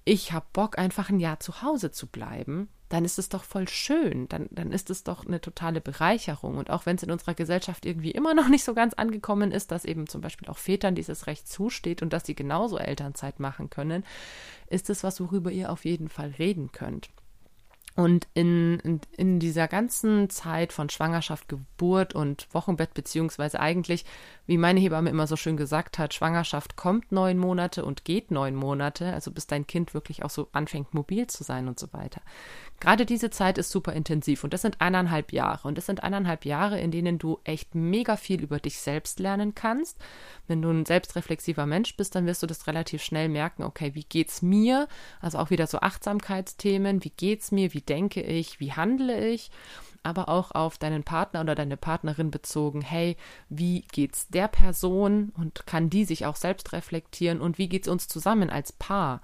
ich 0.09 0.33
habe 0.33 0.47
Bock, 0.55 0.79
einfach 0.79 1.11
ein 1.11 1.21
Jahr 1.21 1.39
zu 1.39 1.61
Hause 1.61 1.91
zu 1.91 2.07
bleiben, 2.07 2.69
dann 2.89 3.05
ist 3.05 3.19
es 3.19 3.29
doch 3.29 3.45
voll 3.45 3.69
schön. 3.69 4.27
Dann, 4.29 4.49
dann 4.51 4.73
ist 4.73 4.89
es 4.89 5.05
doch 5.05 5.27
eine 5.27 5.41
totale 5.43 5.83
Bereicherung. 5.83 6.57
Und 6.57 6.71
auch 6.71 6.87
wenn 6.87 6.97
es 6.97 7.03
in 7.03 7.11
unserer 7.11 7.35
Gesellschaft 7.35 7.85
irgendwie 7.85 8.13
immer 8.13 8.33
noch 8.33 8.49
nicht 8.49 8.65
so 8.65 8.73
ganz 8.73 8.95
angekommen 8.95 9.53
ist, 9.53 9.71
dass 9.71 9.85
eben 9.85 10.07
zum 10.07 10.23
Beispiel 10.23 10.49
auch 10.49 10.57
Vätern 10.57 10.95
dieses 10.95 11.27
Recht 11.27 11.47
zusteht 11.47 12.01
und 12.01 12.15
dass 12.15 12.25
sie 12.25 12.35
genauso 12.35 12.79
Elternzeit 12.79 13.39
machen 13.39 13.69
können, 13.69 14.03
ist 14.69 14.89
es 14.89 15.05
was, 15.05 15.21
worüber 15.21 15.51
ihr 15.51 15.71
auf 15.71 15.85
jeden 15.85 16.09
Fall 16.09 16.35
reden 16.39 16.73
könnt. 16.73 17.11
Und 17.99 18.29
in, 18.33 18.79
in, 18.85 19.01
in, 19.17 19.41
dieser 19.41 19.67
ganzen 19.67 20.31
Zeit 20.31 20.73
von 20.73 20.89
Schwangerschaft, 20.89 21.49
Geburt 21.49 22.15
und 22.15 22.47
Wochenbett, 22.55 22.95
beziehungsweise 22.95 23.59
eigentlich, 23.59 24.05
wie 24.47 24.57
meine 24.57 24.79
Hebamme 24.79 25.11
immer 25.11 25.27
so 25.27 25.35
schön 25.35 25.57
gesagt 25.57 25.99
hat, 25.99 26.15
Schwangerschaft 26.15 26.77
kommt 26.77 27.11
neun 27.11 27.39
Monate 27.39 27.85
und 27.85 28.05
geht 28.05 28.31
neun 28.31 28.55
Monate, 28.55 29.13
also 29.13 29.33
bis 29.33 29.49
dein 29.49 29.67
Kind 29.67 29.95
wirklich 29.95 30.23
auch 30.23 30.31
so 30.31 30.47
anfängt, 30.53 30.95
mobil 30.95 31.27
zu 31.27 31.43
sein 31.43 31.67
und 31.67 31.81
so 31.81 31.93
weiter. 31.93 32.21
Gerade 32.81 33.07
diese 33.07 33.31
Zeit 33.31 33.59
ist 33.59 33.71
super 33.71 33.93
intensiv 33.93 34.45
und 34.45 34.53
das 34.53 34.63
sind 34.63 34.81
eineinhalb 34.81 35.33
Jahre. 35.33 35.67
Und 35.67 35.77
das 35.77 35.87
sind 35.87 36.05
eineinhalb 36.05 36.45
Jahre, 36.45 36.79
in 36.79 36.91
denen 36.91 37.19
du 37.19 37.41
echt 37.43 37.75
mega 37.75 38.17
viel 38.17 38.41
über 38.43 38.61
dich 38.61 38.79
selbst 38.79 39.19
lernen 39.19 39.55
kannst. 39.55 39.99
Wenn 40.47 40.63
du 40.63 40.71
ein 40.71 40.87
selbstreflexiver 40.87 41.67
Mensch 41.67 41.97
bist, 41.97 42.15
dann 42.15 42.27
wirst 42.27 42.43
du 42.43 42.47
das 42.47 42.69
relativ 42.69 43.03
schnell 43.03 43.29
merken, 43.29 43.65
okay, 43.65 43.95
wie 43.95 44.05
geht's 44.05 44.43
mir? 44.43 44.87
Also 45.21 45.39
auch 45.39 45.51
wieder 45.51 45.67
so 45.67 45.81
Achtsamkeitsthemen, 45.81 47.03
wie 47.03 47.11
geht's 47.11 47.51
mir, 47.51 47.75
wie 47.75 47.81
denke 47.81 48.23
ich, 48.23 48.61
wie 48.61 48.73
handle 48.73 49.29
ich? 49.29 49.51
aber 50.03 50.29
auch 50.29 50.53
auf 50.53 50.79
deinen 50.79 51.05
Partner 51.05 51.41
oder 51.41 51.55
deine 51.55 51.77
Partnerin 51.77 52.31
bezogen. 52.31 52.81
Hey, 52.81 53.17
wie 53.49 53.83
geht's 53.93 54.29
der 54.29 54.49
Person 54.49 55.33
und 55.37 55.67
kann 55.67 55.91
die 55.91 56.05
sich 56.05 56.25
auch 56.25 56.37
selbst 56.37 56.73
reflektieren 56.73 57.41
und 57.41 57.59
wie 57.59 57.69
geht's 57.69 57.89
uns 57.89 58.09
zusammen 58.09 58.49
als 58.49 58.73
Paar? 58.73 59.21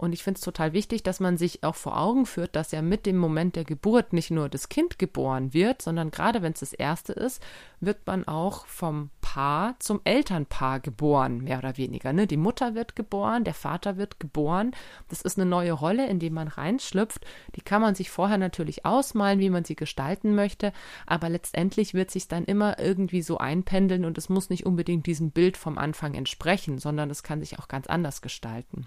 Und 0.00 0.14
ich 0.14 0.22
finde 0.22 0.38
es 0.38 0.44
total 0.44 0.72
wichtig, 0.72 1.02
dass 1.02 1.20
man 1.20 1.36
sich 1.36 1.62
auch 1.62 1.74
vor 1.74 2.00
Augen 2.00 2.24
führt, 2.24 2.56
dass 2.56 2.72
ja 2.72 2.80
mit 2.80 3.04
dem 3.04 3.18
Moment 3.18 3.54
der 3.54 3.64
Geburt 3.64 4.14
nicht 4.14 4.30
nur 4.30 4.48
das 4.48 4.70
Kind 4.70 4.98
geboren 4.98 5.52
wird, 5.52 5.82
sondern 5.82 6.10
gerade 6.10 6.40
wenn 6.40 6.54
es 6.54 6.60
das 6.60 6.72
erste 6.72 7.12
ist, 7.12 7.42
wird 7.80 8.06
man 8.06 8.26
auch 8.26 8.64
vom 8.64 9.10
Paar 9.20 9.78
zum 9.78 10.00
Elternpaar 10.04 10.80
geboren, 10.80 11.44
mehr 11.44 11.58
oder 11.58 11.76
weniger. 11.76 12.14
Ne? 12.14 12.26
Die 12.26 12.38
Mutter 12.38 12.74
wird 12.74 12.96
geboren, 12.96 13.44
der 13.44 13.52
Vater 13.52 13.98
wird 13.98 14.18
geboren. 14.18 14.70
Das 15.10 15.20
ist 15.20 15.38
eine 15.38 15.48
neue 15.48 15.72
Rolle, 15.72 16.08
in 16.08 16.18
die 16.18 16.30
man 16.30 16.48
reinschlüpft. 16.48 17.26
Die 17.54 17.60
kann 17.60 17.82
man 17.82 17.94
sich 17.94 18.08
vorher 18.08 18.38
natürlich 18.38 18.86
ausmalen, 18.86 19.38
wie 19.38 19.50
man 19.50 19.66
sie 19.66 19.76
gestalten 19.76 20.34
möchte, 20.34 20.72
aber 21.04 21.28
letztendlich 21.28 21.92
wird 21.92 22.10
sich 22.10 22.26
dann 22.26 22.46
immer 22.46 22.78
irgendwie 22.78 23.20
so 23.20 23.36
einpendeln 23.36 24.06
und 24.06 24.16
es 24.16 24.30
muss 24.30 24.48
nicht 24.48 24.64
unbedingt 24.64 25.04
diesem 25.04 25.30
Bild 25.30 25.58
vom 25.58 25.76
Anfang 25.76 26.14
entsprechen, 26.14 26.78
sondern 26.78 27.10
es 27.10 27.22
kann 27.22 27.40
sich 27.40 27.58
auch 27.58 27.68
ganz 27.68 27.86
anders 27.86 28.22
gestalten. 28.22 28.86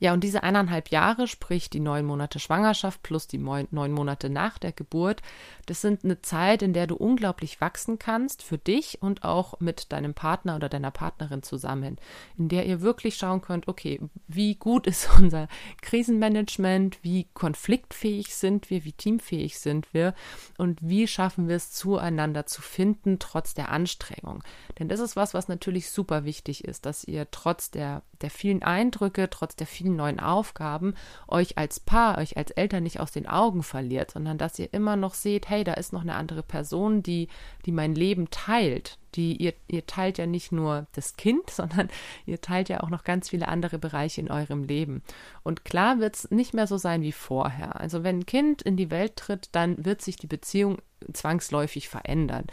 Ja, 0.00 0.14
und 0.14 0.24
diese 0.24 0.42
eineinhalb 0.42 0.88
Jahre, 0.88 1.28
sprich 1.28 1.68
die 1.68 1.78
neun 1.78 2.06
Monate 2.06 2.40
Schwangerschaft 2.40 3.02
plus 3.02 3.26
die 3.26 3.38
neun 3.38 3.92
Monate 3.92 4.30
nach 4.30 4.58
der 4.58 4.72
Geburt, 4.72 5.20
das 5.66 5.82
sind 5.82 6.04
eine 6.04 6.22
Zeit, 6.22 6.62
in 6.62 6.72
der 6.72 6.86
du 6.86 6.96
unglaublich 6.96 7.60
wachsen 7.60 7.98
kannst 7.98 8.42
für 8.42 8.58
dich 8.58 9.02
und 9.02 9.22
auch 9.22 9.60
mit 9.60 9.92
deinem 9.92 10.14
Partner 10.14 10.56
oder 10.56 10.70
deiner 10.70 10.90
Partnerin 10.90 11.42
zusammen, 11.42 11.98
in 12.38 12.48
der 12.48 12.66
ihr 12.66 12.80
wirklich 12.80 13.16
schauen 13.16 13.42
könnt, 13.42 13.68
okay, 13.68 14.00
wie 14.26 14.54
gut 14.54 14.86
ist 14.86 15.08
unser 15.18 15.48
Krisenmanagement, 15.82 16.98
wie 17.02 17.28
konfliktfähig 17.34 18.34
sind 18.34 18.70
wir, 18.70 18.84
wie 18.84 18.92
teamfähig 18.92 19.58
sind 19.58 19.92
wir 19.92 20.14
und 20.56 20.78
wie 20.80 21.06
schaffen 21.06 21.46
wir 21.46 21.56
es 21.56 21.72
zueinander 21.72 22.46
zu 22.46 22.62
finden, 22.62 23.18
trotz 23.18 23.52
der 23.52 23.70
Anstrengung. 23.70 24.42
Denn 24.78 24.88
das 24.88 25.00
ist 25.00 25.14
was, 25.14 25.34
was 25.34 25.48
natürlich 25.48 25.90
super 25.90 26.24
wichtig 26.24 26.64
ist, 26.64 26.86
dass 26.86 27.04
ihr 27.04 27.30
trotz 27.30 27.70
der, 27.70 28.02
der 28.22 28.30
vielen 28.30 28.62
Eindrücke, 28.62 29.28
trotz 29.28 29.56
der 29.56 29.66
vielen 29.66 29.89
neuen 29.96 30.20
Aufgaben 30.20 30.94
euch 31.28 31.58
als 31.58 31.80
Paar, 31.80 32.18
euch 32.18 32.36
als 32.36 32.50
Eltern 32.50 32.82
nicht 32.82 33.00
aus 33.00 33.12
den 33.12 33.26
Augen 33.26 33.62
verliert, 33.62 34.10
sondern 34.10 34.38
dass 34.38 34.58
ihr 34.58 34.72
immer 34.72 34.96
noch 34.96 35.14
seht, 35.14 35.48
hey, 35.48 35.64
da 35.64 35.74
ist 35.74 35.92
noch 35.92 36.02
eine 36.02 36.14
andere 36.14 36.42
Person, 36.42 37.02
die, 37.02 37.28
die 37.66 37.72
mein 37.72 37.94
Leben 37.94 38.30
teilt. 38.30 38.98
Die, 39.16 39.36
ihr, 39.36 39.54
ihr 39.66 39.86
teilt 39.86 40.18
ja 40.18 40.26
nicht 40.26 40.52
nur 40.52 40.86
das 40.92 41.16
Kind, 41.16 41.50
sondern 41.50 41.88
ihr 42.26 42.40
teilt 42.40 42.68
ja 42.68 42.82
auch 42.82 42.90
noch 42.90 43.04
ganz 43.04 43.30
viele 43.30 43.48
andere 43.48 43.78
Bereiche 43.78 44.20
in 44.20 44.30
eurem 44.30 44.64
Leben. 44.64 45.02
Und 45.42 45.64
klar 45.64 45.98
wird 45.98 46.16
es 46.16 46.30
nicht 46.30 46.54
mehr 46.54 46.66
so 46.66 46.76
sein 46.76 47.02
wie 47.02 47.12
vorher. 47.12 47.80
Also 47.80 48.04
wenn 48.04 48.20
ein 48.20 48.26
Kind 48.26 48.62
in 48.62 48.76
die 48.76 48.90
Welt 48.90 49.16
tritt, 49.16 49.48
dann 49.52 49.84
wird 49.84 50.02
sich 50.02 50.16
die 50.16 50.26
Beziehung 50.26 50.78
zwangsläufig 51.12 51.88
verändern. 51.88 52.46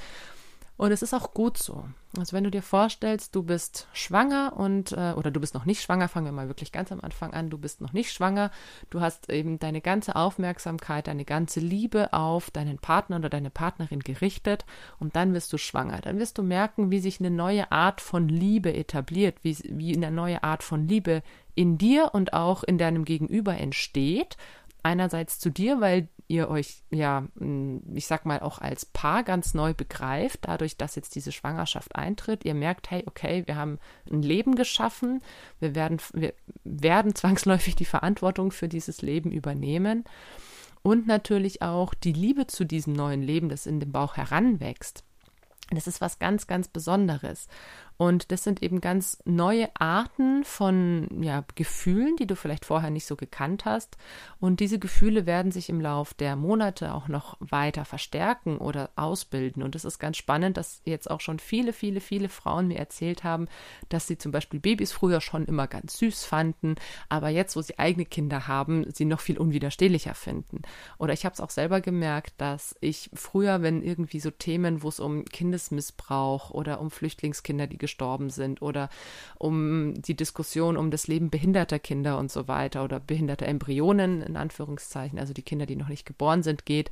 Und 0.78 0.92
es 0.92 1.02
ist 1.02 1.16
auch 1.16 1.34
gut 1.34 1.58
so. 1.58 1.86
Also 2.18 2.34
wenn 2.34 2.44
du 2.44 2.52
dir 2.52 2.62
vorstellst, 2.62 3.36
du 3.36 3.42
bist 3.42 3.88
schwanger 3.94 4.54
und 4.56 4.92
äh, 4.92 5.14
oder 5.16 5.32
du 5.32 5.40
bist 5.40 5.56
noch 5.56 5.66
nicht 5.66 5.82
schwanger, 5.82 6.08
fangen 6.08 6.28
wir 6.28 6.32
mal 6.32 6.48
wirklich 6.48 6.72
ganz 6.72 6.92
am 6.92 7.02
Anfang 7.02 7.34
an, 7.34 7.50
du 7.50 7.58
bist 7.58 7.82
noch 7.82 7.94
nicht 7.94 8.14
schwanger, 8.14 8.52
du 8.92 9.02
hast 9.02 9.30
eben 9.30 9.60
deine 9.60 9.82
ganze 9.82 10.16
Aufmerksamkeit, 10.16 11.08
deine 11.08 11.26
ganze 11.26 11.60
Liebe 11.60 12.14
auf 12.14 12.52
deinen 12.52 12.78
Partner 12.78 13.18
oder 13.18 13.30
deine 13.30 13.50
Partnerin 13.50 14.02
gerichtet 14.02 14.66
und 15.00 15.16
dann 15.16 15.34
wirst 15.34 15.52
du 15.52 15.58
schwanger. 15.58 16.00
Dann 16.02 16.20
wirst 16.20 16.38
du 16.38 16.44
merken, 16.44 16.92
wie 16.92 17.00
sich 17.00 17.20
eine 17.20 17.32
neue 17.32 17.72
Art 17.72 18.00
von 18.00 18.30
Liebe 18.30 18.74
etabliert, 18.74 19.40
wie, 19.42 19.58
wie 19.64 19.96
eine 19.96 20.12
neue 20.12 20.44
Art 20.44 20.62
von 20.62 20.88
Liebe 20.88 21.24
in 21.56 21.80
dir 21.80 22.12
und 22.14 22.34
auch 22.34 22.64
in 22.64 22.78
deinem 22.78 23.04
Gegenüber 23.04 23.58
entsteht 23.58 24.38
einerseits 24.84 25.40
zu 25.40 25.50
dir, 25.50 25.82
weil 25.82 26.08
ihr 26.28 26.50
euch 26.50 26.84
ja, 26.90 27.28
ich 27.94 28.08
sag 28.08 28.26
mal, 28.26 28.40
auch 28.42 28.60
als 28.60 28.86
Paar 28.86 29.24
ganz 29.24 29.54
neu 29.54 29.74
begreift, 29.74 30.42
dadurch, 30.42 30.78
dass 30.78 30.96
jetzt 30.96 31.16
diese 31.16 31.32
Schwangerschaft 31.32 31.96
eintritt. 31.96 32.46
Ihr 32.46 32.54
merkt, 32.54 32.92
hey, 32.92 33.04
okay, 33.06 33.44
wir 33.46 33.56
haben 33.56 33.80
ein 34.12 34.22
Leben 34.22 34.56
geschaffen, 34.56 35.22
wir 35.60 35.74
werden, 35.74 36.00
wir 36.14 36.34
werden 36.64 37.16
zwangsläufig 37.16 37.76
die 37.76 37.86
Verantwortung 37.86 38.52
für 38.52 38.68
dieses 38.68 39.02
Leben 39.02 39.32
übernehmen. 39.32 40.04
Und 40.84 41.08
natürlich 41.08 41.62
auch 41.62 41.94
die 41.94 42.14
Liebe 42.14 42.48
zu 42.48 42.66
diesem 42.66 42.94
neuen 42.94 43.22
Leben, 43.22 43.50
das 43.50 43.66
in 43.66 43.80
dem 43.80 43.92
Bauch 43.92 44.16
heranwächst. 44.16 45.04
Das 45.70 45.88
ist 45.88 46.00
was 46.00 46.20
ganz, 46.20 46.48
ganz 46.48 46.70
Besonderes. 46.70 47.48
Und 47.98 48.32
das 48.32 48.44
sind 48.44 48.62
eben 48.62 48.80
ganz 48.82 49.18
neue 49.26 49.70
Arten 49.80 50.44
von 50.44 51.08
ja, 51.22 51.44
Gefühlen, 51.56 52.16
die 52.16 52.28
du 52.28 52.36
vielleicht 52.36 52.66
vorher 52.66 52.92
nicht 52.92 53.06
so 53.06 53.16
gekannt 53.16 53.66
hast. 53.66 53.98
Und 54.40 54.60
diese 54.60 54.80
Gefühle 54.80 55.26
werden 55.26 55.52
sich 55.52 55.70
im 55.70 55.82
Lauf 55.82 56.14
der 56.14 56.36
Monate 56.36 56.94
auch 56.94 57.08
noch 57.08 57.38
weiter 57.40 57.86
verstärken 57.86 58.58
oder 58.60 58.92
ausbilden. 58.96 59.64
Und 59.64 59.76
es 59.76 59.86
ist 59.86 60.00
ganz 60.00 60.18
spannend, 60.18 60.58
dass 60.58 60.82
jetzt 60.86 61.10
auch 61.10 61.22
schon 61.22 61.40
viele, 61.40 61.74
viele, 61.74 62.00
viele 62.00 62.30
Frauen 62.30 62.68
mir 62.68 62.78
erzählt 62.78 63.24
haben, 63.24 63.48
dass 63.90 64.08
sie 64.08 64.18
zum 64.18 64.32
Beispiel 64.32 64.60
Babys 64.60 64.92
früher 64.92 65.22
schon 65.22 65.46
immer 65.46 65.68
ganz 65.68 65.98
süß 65.98 66.26
fanden, 66.26 66.76
aber 67.10 67.30
jetzt, 67.30 67.56
wo 67.56 67.62
sie 67.62 67.80
eigene 67.80 68.06
Kinder 68.06 68.48
haben, 68.48 68.86
sie 68.92 69.06
noch 69.06 69.20
viel 69.20 69.38
unwiderstehlicher 69.38 70.14
finden. 70.14 70.62
Oder 70.98 71.14
ich 71.14 71.26
habe 71.26 71.34
es 71.34 71.42
auch 71.42 71.50
selber 71.50 71.82
gemerkt, 71.82 72.34
dass 72.38 72.76
ich 72.82 73.10
früher, 73.14 73.62
wenn 73.62 73.82
irgendwie 73.82 74.20
so 74.20 74.30
Themen, 74.30 74.84
wo 74.84 74.90
es 74.90 75.00
um 75.00 75.26
Kindesmissbrauch 75.26 76.52
oder 76.52 76.80
um 76.80 76.92
Flüchtlingskinder, 76.92 77.68
die 77.68 77.78
gestorben 77.88 78.30
sind 78.30 78.62
oder 78.62 78.90
um 79.38 79.94
die 80.02 80.16
Diskussion 80.16 80.76
um 80.76 80.92
das 80.92 81.08
Leben 81.08 81.30
behinderter 81.30 81.80
Kinder 81.80 82.18
und 82.18 82.30
so 82.30 82.48
weiter 82.50 82.84
oder 82.84 83.00
behinderter 83.00 83.48
Embryonen 83.48 84.22
in 84.22 84.36
Anführungszeichen, 84.36 85.18
also 85.18 85.34
die 85.34 85.42
Kinder, 85.42 85.66
die 85.66 85.78
noch 85.78 85.88
nicht 85.88 86.06
geboren 86.06 86.44
sind, 86.44 86.66
geht, 86.66 86.92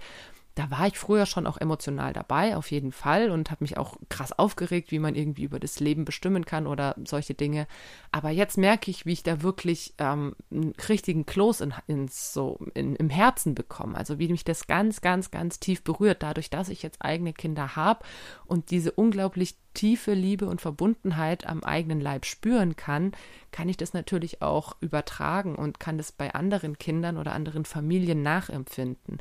da 0.56 0.72
war 0.72 0.88
ich 0.88 0.98
früher 0.98 1.26
schon 1.26 1.48
auch 1.48 1.58
emotional 1.58 2.14
dabei, 2.14 2.56
auf 2.56 2.72
jeden 2.72 2.94
Fall, 2.94 3.30
und 3.30 3.52
habe 3.52 3.64
mich 3.66 3.78
auch 3.78 3.98
krass 4.08 4.32
aufgeregt, 4.32 4.90
wie 4.90 5.00
man 5.00 5.14
irgendwie 5.14 5.44
über 5.44 5.60
das 5.60 5.82
Leben 5.82 6.06
bestimmen 6.06 6.46
kann 6.46 6.66
oder 6.66 6.96
solche 7.04 7.34
Dinge. 7.34 7.68
Aber 8.14 8.30
jetzt 8.30 8.58
merke 8.58 8.90
ich, 8.90 9.06
wie 9.06 9.12
ich 9.12 9.24
da 9.24 9.42
wirklich 9.42 9.94
ähm, 9.98 10.34
einen 10.50 10.74
richtigen 10.88 11.26
Kloß 11.26 11.60
in, 11.60 11.74
ins, 11.88 12.34
so 12.34 12.58
in, 12.74 12.96
im 12.96 13.10
Herzen 13.10 13.54
bekomme. 13.54 13.98
Also 13.98 14.18
wie 14.18 14.30
mich 14.30 14.46
das 14.46 14.66
ganz, 14.66 15.02
ganz, 15.02 15.30
ganz 15.30 15.60
tief 15.60 15.84
berührt, 15.84 16.24
dadurch, 16.24 16.50
dass 16.50 16.70
ich 16.70 16.82
jetzt 16.84 17.02
eigene 17.02 17.34
Kinder 17.34 17.76
habe 17.76 18.06
und 18.46 18.72
diese 18.72 18.94
unglaublich 18.94 19.58
tiefe 19.74 20.14
Liebe 20.14 20.48
und 20.48 20.62
Verbundenheit 20.62 21.46
am 21.46 21.66
eigenen 21.66 22.00
Leib 22.00 22.26
spüren 22.26 22.78
kann, 22.78 23.12
kann 23.52 23.68
ich 23.68 23.76
das 23.76 23.94
natürlich 23.94 24.42
auch 24.42 24.78
übertragen 24.80 25.56
und 25.56 25.82
kann 25.82 25.98
das 25.98 26.14
bei 26.14 26.34
anderen 26.34 26.78
Kindern 26.78 27.18
oder 27.18 27.34
anderen 27.34 27.66
Familien 27.66 28.24
nachempfinden. 28.24 29.20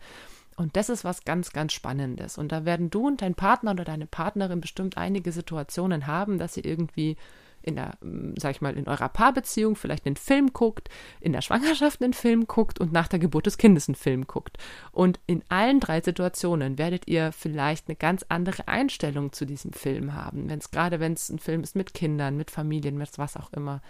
Und 0.56 0.76
das 0.76 0.88
ist 0.88 1.04
was 1.04 1.24
ganz, 1.24 1.52
ganz 1.52 1.72
Spannendes. 1.72 2.38
Und 2.38 2.52
da 2.52 2.64
werden 2.64 2.90
du 2.90 3.06
und 3.06 3.22
dein 3.22 3.34
Partner 3.34 3.72
oder 3.72 3.84
deine 3.84 4.06
Partnerin 4.06 4.60
bestimmt 4.60 4.96
einige 4.96 5.32
Situationen 5.32 6.06
haben, 6.06 6.38
dass 6.38 6.56
ihr 6.56 6.64
irgendwie 6.64 7.16
in 7.64 7.76
der, 7.76 7.92
hm, 8.00 8.34
sag 8.36 8.52
ich 8.52 8.60
mal, 8.60 8.76
in 8.76 8.86
eurer 8.86 9.08
Paarbeziehung 9.08 9.74
vielleicht 9.74 10.06
einen 10.06 10.16
Film 10.16 10.52
guckt, 10.52 10.88
in 11.20 11.32
der 11.32 11.40
Schwangerschaft 11.40 12.02
einen 12.02 12.12
Film 12.12 12.46
guckt 12.46 12.78
und 12.78 12.92
nach 12.92 13.08
der 13.08 13.18
Geburt 13.18 13.46
des 13.46 13.58
Kindes 13.58 13.88
einen 13.88 13.94
Film 13.94 14.26
guckt. 14.26 14.58
Und 14.92 15.18
in 15.26 15.42
allen 15.48 15.80
drei 15.80 16.00
Situationen 16.00 16.78
werdet 16.78 17.08
ihr 17.08 17.32
vielleicht 17.32 17.88
eine 17.88 17.96
ganz 17.96 18.24
andere 18.28 18.68
Einstellung 18.68 19.32
zu 19.32 19.46
diesem 19.46 19.72
Film 19.72 20.14
haben. 20.14 20.48
Wenn 20.48 20.58
es 20.58 20.70
gerade, 20.70 21.00
wenn 21.00 21.14
es 21.14 21.30
ein 21.30 21.38
Film 21.38 21.62
ist 21.62 21.74
mit 21.74 21.94
Kindern, 21.94 22.36
mit 22.36 22.50
Familien, 22.50 22.98
mit 22.98 23.18
was 23.18 23.36
auch 23.36 23.52
immer 23.52 23.80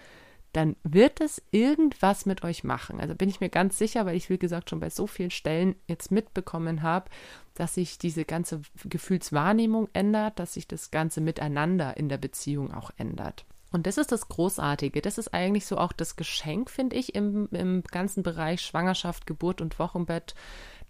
dann 0.54 0.76
wird 0.84 1.20
es 1.20 1.42
irgendwas 1.50 2.26
mit 2.26 2.44
euch 2.44 2.64
machen. 2.64 3.00
Also 3.00 3.14
bin 3.14 3.28
ich 3.28 3.40
mir 3.40 3.48
ganz 3.48 3.76
sicher, 3.76 4.06
weil 4.06 4.16
ich, 4.16 4.30
wie 4.30 4.38
gesagt, 4.38 4.70
schon 4.70 4.80
bei 4.80 4.88
so 4.88 5.06
vielen 5.06 5.30
Stellen 5.30 5.74
jetzt 5.88 6.10
mitbekommen 6.10 6.82
habe, 6.82 7.10
dass 7.54 7.74
sich 7.74 7.98
diese 7.98 8.24
ganze 8.24 8.62
Gefühlswahrnehmung 8.84 9.88
ändert, 9.92 10.38
dass 10.38 10.54
sich 10.54 10.68
das 10.68 10.90
ganze 10.90 11.20
Miteinander 11.20 11.96
in 11.96 12.08
der 12.08 12.18
Beziehung 12.18 12.72
auch 12.72 12.90
ändert. 12.96 13.44
Und 13.74 13.88
das 13.88 13.98
ist 13.98 14.12
das 14.12 14.28
Großartige. 14.28 15.02
Das 15.02 15.18
ist 15.18 15.34
eigentlich 15.34 15.66
so 15.66 15.78
auch 15.78 15.92
das 15.92 16.14
Geschenk, 16.14 16.70
finde 16.70 16.94
ich, 16.94 17.16
im, 17.16 17.48
im 17.50 17.82
ganzen 17.82 18.22
Bereich 18.22 18.60
Schwangerschaft, 18.60 19.26
Geburt 19.26 19.60
und 19.60 19.80
Wochenbett, 19.80 20.36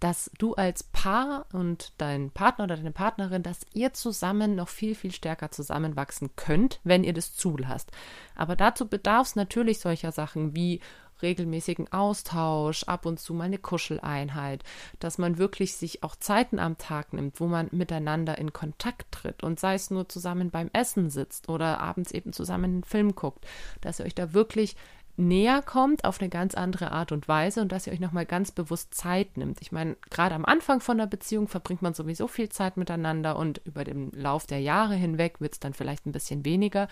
dass 0.01 0.31
du 0.37 0.53
als 0.53 0.83
Paar 0.83 1.47
und 1.55 1.95
dein 1.97 2.31
Partner 2.31 2.65
oder 2.65 2.77
deine 2.77 2.91
Partnerin, 2.91 3.43
dass 3.43 3.65
ihr 3.73 3.95
zusammen 3.95 4.55
noch 4.55 4.69
viel, 4.69 4.95
viel 4.95 5.13
stärker 5.13 5.51
zusammenwachsen 5.51 6.37
könnt, 6.37 6.81
wenn 6.85 7.05
ihr 7.05 7.15
das 7.15 7.35
zulasst. 7.35 7.91
Aber 8.37 8.55
dazu 8.55 8.87
bedarf 8.87 9.29
es 9.29 9.35
natürlich 9.35 9.81
solcher 9.81 10.13
Sachen 10.13 10.55
wie 10.55 10.81
regelmäßigen 11.25 11.93
Austausch, 11.93 12.85
ab 12.85 13.07
und 13.07 13.19
zu 13.19 13.35
mal 13.35 13.45
eine 13.45 13.59
Kuscheleinheit, 13.59 14.63
dass 15.01 15.19
man 15.19 15.39
wirklich 15.39 15.75
sich 15.75 16.05
auch 16.05 16.15
Zeiten 16.15 16.61
am 16.61 16.79
Tag 16.79 17.13
nimmt, 17.13 17.41
wo 17.41 17.47
man 17.47 17.69
miteinander 17.73 18.39
in 18.39 18.53
Kontakt 18.53 19.11
tritt 19.11 19.43
und 19.43 19.59
sei 19.59 19.75
es 19.75 19.91
nur 19.91 20.09
zusammen 20.09 20.51
beim 20.51 20.71
Essen 20.73 21.11
sitzt 21.11 21.49
oder 21.49 21.81
abends 21.81 22.13
eben 22.13 22.33
zusammen 22.33 22.65
einen 22.65 22.85
Film 22.85 23.15
guckt, 23.17 23.45
dass 23.81 23.99
ihr 23.99 24.07
euch 24.07 24.15
da 24.15 24.33
wirklich 24.33 24.77
näher 25.17 25.63
kommt 25.63 26.05
auf 26.05 26.21
eine 26.21 26.29
ganz 26.29 26.55
andere 26.55 26.91
Art 26.91 27.13
und 27.13 27.29
Weise 27.29 27.61
und 27.61 27.71
dass 27.71 27.87
ihr 27.87 27.93
euch 27.93 28.01
nochmal 28.01 28.27
ganz 28.27 28.51
bewusst 28.51 28.95
Zeit 28.95 29.37
nimmt. 29.37 29.59
Ich 29.61 29.71
meine, 29.71 29.97
gerade 30.11 30.35
am 30.35 30.45
Anfang 30.45 30.81
von 30.81 30.99
der 30.99 31.07
Beziehung 31.07 31.47
verbringt 31.47 31.83
man 31.83 31.95
sowieso 31.95 32.27
viel 32.27 32.49
Zeit 32.49 32.77
miteinander 32.77 33.37
und 33.37 33.61
über 33.65 33.85
den 33.85 34.11
Lauf 34.13 34.47
der 34.47 34.61
Jahre 34.61 34.95
hinweg 34.95 35.41
wird 35.41 35.55
es 35.55 35.61
dann 35.61 35.75
vielleicht 35.75 36.07
ein 36.07 36.13
bisschen 36.13 36.45
weniger. 36.45 36.89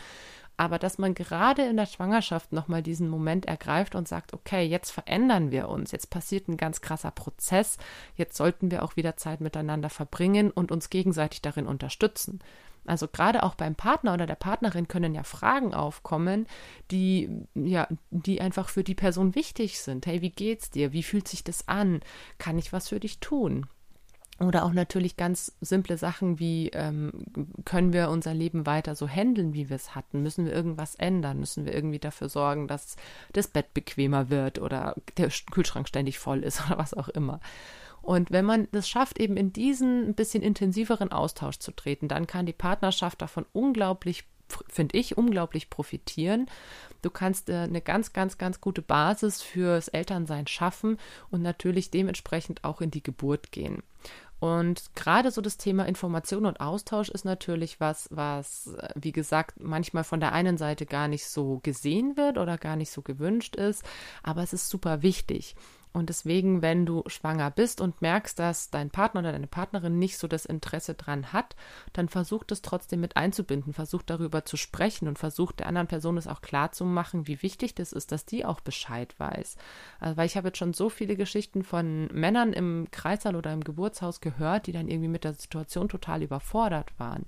Aber 0.56 0.78
dass 0.78 0.98
man 0.98 1.14
gerade 1.14 1.62
in 1.62 1.76
der 1.76 1.86
Schwangerschaft 1.86 2.52
nochmal 2.52 2.82
diesen 2.82 3.08
Moment 3.08 3.46
ergreift 3.46 3.94
und 3.94 4.06
sagt, 4.06 4.32
okay, 4.32 4.64
jetzt 4.64 4.90
verändern 4.90 5.50
wir 5.50 5.68
uns, 5.68 5.92
jetzt 5.92 6.10
passiert 6.10 6.48
ein 6.48 6.56
ganz 6.56 6.80
krasser 6.80 7.10
Prozess, 7.10 7.78
jetzt 8.16 8.36
sollten 8.36 8.70
wir 8.70 8.82
auch 8.82 8.96
wieder 8.96 9.16
Zeit 9.16 9.40
miteinander 9.40 9.90
verbringen 9.90 10.50
und 10.50 10.70
uns 10.70 10.90
gegenseitig 10.90 11.42
darin 11.42 11.66
unterstützen. 11.66 12.40
Also 12.84 13.06
gerade 13.06 13.44
auch 13.44 13.54
beim 13.54 13.76
Partner 13.76 14.14
oder 14.14 14.26
der 14.26 14.34
Partnerin 14.34 14.88
können 14.88 15.14
ja 15.14 15.22
Fragen 15.22 15.72
aufkommen, 15.72 16.46
die 16.90 17.30
ja, 17.54 17.86
die 18.10 18.40
einfach 18.40 18.68
für 18.68 18.82
die 18.82 18.96
Person 18.96 19.34
wichtig 19.34 19.78
sind. 19.78 20.06
Hey, 20.06 20.20
wie 20.20 20.30
geht's 20.30 20.70
dir? 20.70 20.92
Wie 20.92 21.04
fühlt 21.04 21.28
sich 21.28 21.44
das 21.44 21.68
an? 21.68 22.00
Kann 22.38 22.58
ich 22.58 22.72
was 22.72 22.88
für 22.88 22.98
dich 22.98 23.20
tun? 23.20 23.66
Oder 24.40 24.64
auch 24.64 24.72
natürlich 24.72 25.16
ganz 25.16 25.52
simple 25.60 25.98
Sachen 25.98 26.38
wie, 26.38 26.70
ähm, 26.70 27.12
können 27.64 27.92
wir 27.92 28.08
unser 28.08 28.34
Leben 28.34 28.66
weiter 28.66 28.94
so 28.94 29.06
handeln, 29.06 29.52
wie 29.52 29.68
wir 29.68 29.76
es 29.76 29.94
hatten? 29.94 30.22
Müssen 30.22 30.46
wir 30.46 30.52
irgendwas 30.52 30.94
ändern? 30.94 31.38
Müssen 31.38 31.64
wir 31.64 31.74
irgendwie 31.74 31.98
dafür 31.98 32.28
sorgen, 32.28 32.66
dass 32.66 32.96
das 33.34 33.48
Bett 33.48 33.74
bequemer 33.74 34.30
wird 34.30 34.58
oder 34.58 34.96
der 35.16 35.28
Kühlschrank 35.50 35.86
ständig 35.86 36.18
voll 36.18 36.42
ist 36.42 36.60
oder 36.66 36.78
was 36.78 36.94
auch 36.94 37.08
immer? 37.08 37.40
Und 38.00 38.32
wenn 38.32 38.44
man 38.44 38.66
das 38.72 38.88
schafft, 38.88 39.20
eben 39.20 39.36
in 39.36 39.52
diesen 39.52 40.08
ein 40.08 40.14
bisschen 40.14 40.42
intensiveren 40.42 41.12
Austausch 41.12 41.58
zu 41.58 41.70
treten, 41.70 42.08
dann 42.08 42.26
kann 42.26 42.46
die 42.46 42.52
Partnerschaft 42.52 43.22
davon 43.22 43.46
unglaublich 43.52 44.24
finde 44.68 44.96
ich, 44.98 45.16
unglaublich 45.16 45.70
profitieren. 45.70 46.46
Du 47.02 47.10
kannst 47.10 47.48
äh, 47.48 47.54
eine 47.54 47.80
ganz, 47.80 48.12
ganz, 48.12 48.38
ganz 48.38 48.60
gute 48.60 48.82
Basis 48.82 49.42
fürs 49.42 49.88
Elternsein 49.88 50.46
schaffen 50.46 50.98
und 51.30 51.42
natürlich 51.42 51.90
dementsprechend 51.90 52.64
auch 52.64 52.80
in 52.80 52.90
die 52.90 53.02
Geburt 53.02 53.52
gehen. 53.52 53.82
Und 54.42 54.90
gerade 54.96 55.30
so 55.30 55.40
das 55.40 55.56
Thema 55.56 55.86
Information 55.86 56.46
und 56.46 56.58
Austausch 56.58 57.10
ist 57.10 57.24
natürlich 57.24 57.78
was, 57.78 58.08
was, 58.10 58.74
wie 58.96 59.12
gesagt, 59.12 59.60
manchmal 59.60 60.02
von 60.02 60.18
der 60.18 60.32
einen 60.32 60.58
Seite 60.58 60.84
gar 60.84 61.06
nicht 61.06 61.26
so 61.26 61.60
gesehen 61.62 62.16
wird 62.16 62.38
oder 62.38 62.58
gar 62.58 62.74
nicht 62.74 62.90
so 62.90 63.02
gewünscht 63.02 63.54
ist, 63.54 63.84
aber 64.24 64.42
es 64.42 64.52
ist 64.52 64.68
super 64.68 65.02
wichtig. 65.02 65.54
Und 65.92 66.08
deswegen, 66.08 66.62
wenn 66.62 66.86
du 66.86 67.02
schwanger 67.06 67.50
bist 67.50 67.80
und 67.80 68.00
merkst, 68.00 68.38
dass 68.38 68.70
dein 68.70 68.90
Partner 68.90 69.20
oder 69.20 69.32
deine 69.32 69.46
Partnerin 69.46 69.98
nicht 69.98 70.16
so 70.16 70.26
das 70.26 70.46
Interesse 70.46 70.94
dran 70.94 71.32
hat, 71.32 71.54
dann 71.92 72.08
versuch 72.08 72.44
das 72.44 72.62
trotzdem 72.62 73.00
mit 73.00 73.16
einzubinden, 73.16 73.74
versuch 73.74 74.02
darüber 74.02 74.44
zu 74.44 74.56
sprechen 74.56 75.06
und 75.06 75.18
versuch 75.18 75.52
der 75.52 75.66
anderen 75.66 75.88
Person 75.88 76.16
es 76.16 76.26
auch 76.26 76.40
klar 76.40 76.72
zu 76.72 76.84
machen, 76.84 77.26
wie 77.26 77.42
wichtig 77.42 77.74
das 77.74 77.92
ist, 77.92 78.10
dass 78.10 78.24
die 78.24 78.44
auch 78.44 78.60
Bescheid 78.60 79.14
weiß. 79.18 79.56
Also, 80.00 80.16
weil 80.16 80.26
ich 80.26 80.36
habe 80.36 80.48
jetzt 80.48 80.58
schon 80.58 80.72
so 80.72 80.88
viele 80.88 81.16
Geschichten 81.16 81.62
von 81.62 82.06
Männern 82.06 82.52
im 82.52 82.88
Kreissaal 82.90 83.36
oder 83.36 83.52
im 83.52 83.64
Geburtshaus 83.64 84.20
gehört, 84.20 84.66
die 84.66 84.72
dann 84.72 84.88
irgendwie 84.88 85.08
mit 85.08 85.24
der 85.24 85.34
Situation 85.34 85.88
total 85.88 86.22
überfordert 86.22 86.98
waren. 86.98 87.26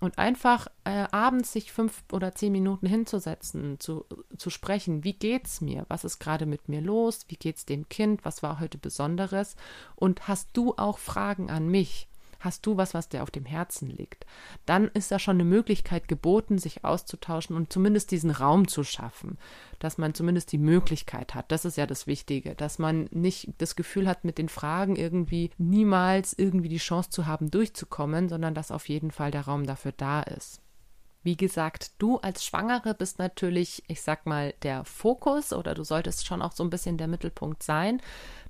Und 0.00 0.18
einfach 0.18 0.66
äh, 0.84 1.06
abends 1.12 1.52
sich 1.52 1.72
fünf 1.72 2.02
oder 2.10 2.34
zehn 2.34 2.52
Minuten 2.52 2.86
hinzusetzen, 2.86 3.78
zu, 3.78 4.06
zu 4.38 4.48
sprechen, 4.48 5.04
wie 5.04 5.12
geht's 5.12 5.60
mir? 5.60 5.84
Was 5.88 6.04
ist 6.04 6.18
gerade 6.18 6.46
mit 6.46 6.70
mir 6.70 6.80
los? 6.80 7.26
Wie 7.28 7.36
geht's 7.36 7.66
dem 7.66 7.88
Kind? 7.90 8.24
Was 8.24 8.42
war 8.42 8.60
heute 8.60 8.78
Besonderes? 8.78 9.56
Und 9.96 10.26
hast 10.26 10.48
du 10.54 10.74
auch 10.76 10.98
Fragen 10.98 11.50
an 11.50 11.68
mich? 11.68 12.09
Hast 12.40 12.64
du 12.66 12.76
was, 12.76 12.94
was 12.94 13.08
dir 13.08 13.22
auf 13.22 13.30
dem 13.30 13.44
Herzen 13.44 13.90
liegt? 13.90 14.26
Dann 14.64 14.88
ist 14.88 15.10
da 15.10 15.18
schon 15.18 15.36
eine 15.36 15.44
Möglichkeit 15.44 16.08
geboten, 16.08 16.58
sich 16.58 16.84
auszutauschen 16.84 17.54
und 17.54 17.72
zumindest 17.72 18.10
diesen 18.10 18.30
Raum 18.30 18.66
zu 18.66 18.82
schaffen, 18.82 19.38
dass 19.78 19.98
man 19.98 20.14
zumindest 20.14 20.50
die 20.52 20.58
Möglichkeit 20.58 21.34
hat. 21.34 21.52
Das 21.52 21.66
ist 21.66 21.76
ja 21.76 21.86
das 21.86 22.06
Wichtige, 22.06 22.54
dass 22.54 22.78
man 22.78 23.08
nicht 23.12 23.52
das 23.58 23.76
Gefühl 23.76 24.08
hat, 24.08 24.24
mit 24.24 24.38
den 24.38 24.48
Fragen 24.48 24.96
irgendwie 24.96 25.50
niemals 25.58 26.32
irgendwie 26.36 26.70
die 26.70 26.78
Chance 26.78 27.10
zu 27.10 27.26
haben, 27.26 27.50
durchzukommen, 27.50 28.28
sondern 28.30 28.54
dass 28.54 28.70
auf 28.70 28.88
jeden 28.88 29.10
Fall 29.10 29.30
der 29.30 29.42
Raum 29.42 29.66
dafür 29.66 29.92
da 29.92 30.22
ist. 30.22 30.62
Wie 31.22 31.36
gesagt, 31.36 31.92
du 31.98 32.16
als 32.16 32.42
Schwangere 32.46 32.94
bist 32.94 33.18
natürlich, 33.18 33.84
ich 33.88 34.00
sag 34.00 34.24
mal, 34.24 34.54
der 34.62 34.86
Fokus 34.86 35.52
oder 35.52 35.74
du 35.74 35.84
solltest 35.84 36.26
schon 36.26 36.40
auch 36.40 36.52
so 36.52 36.64
ein 36.64 36.70
bisschen 36.70 36.96
der 36.96 37.08
Mittelpunkt 37.08 37.62
sein 37.62 38.00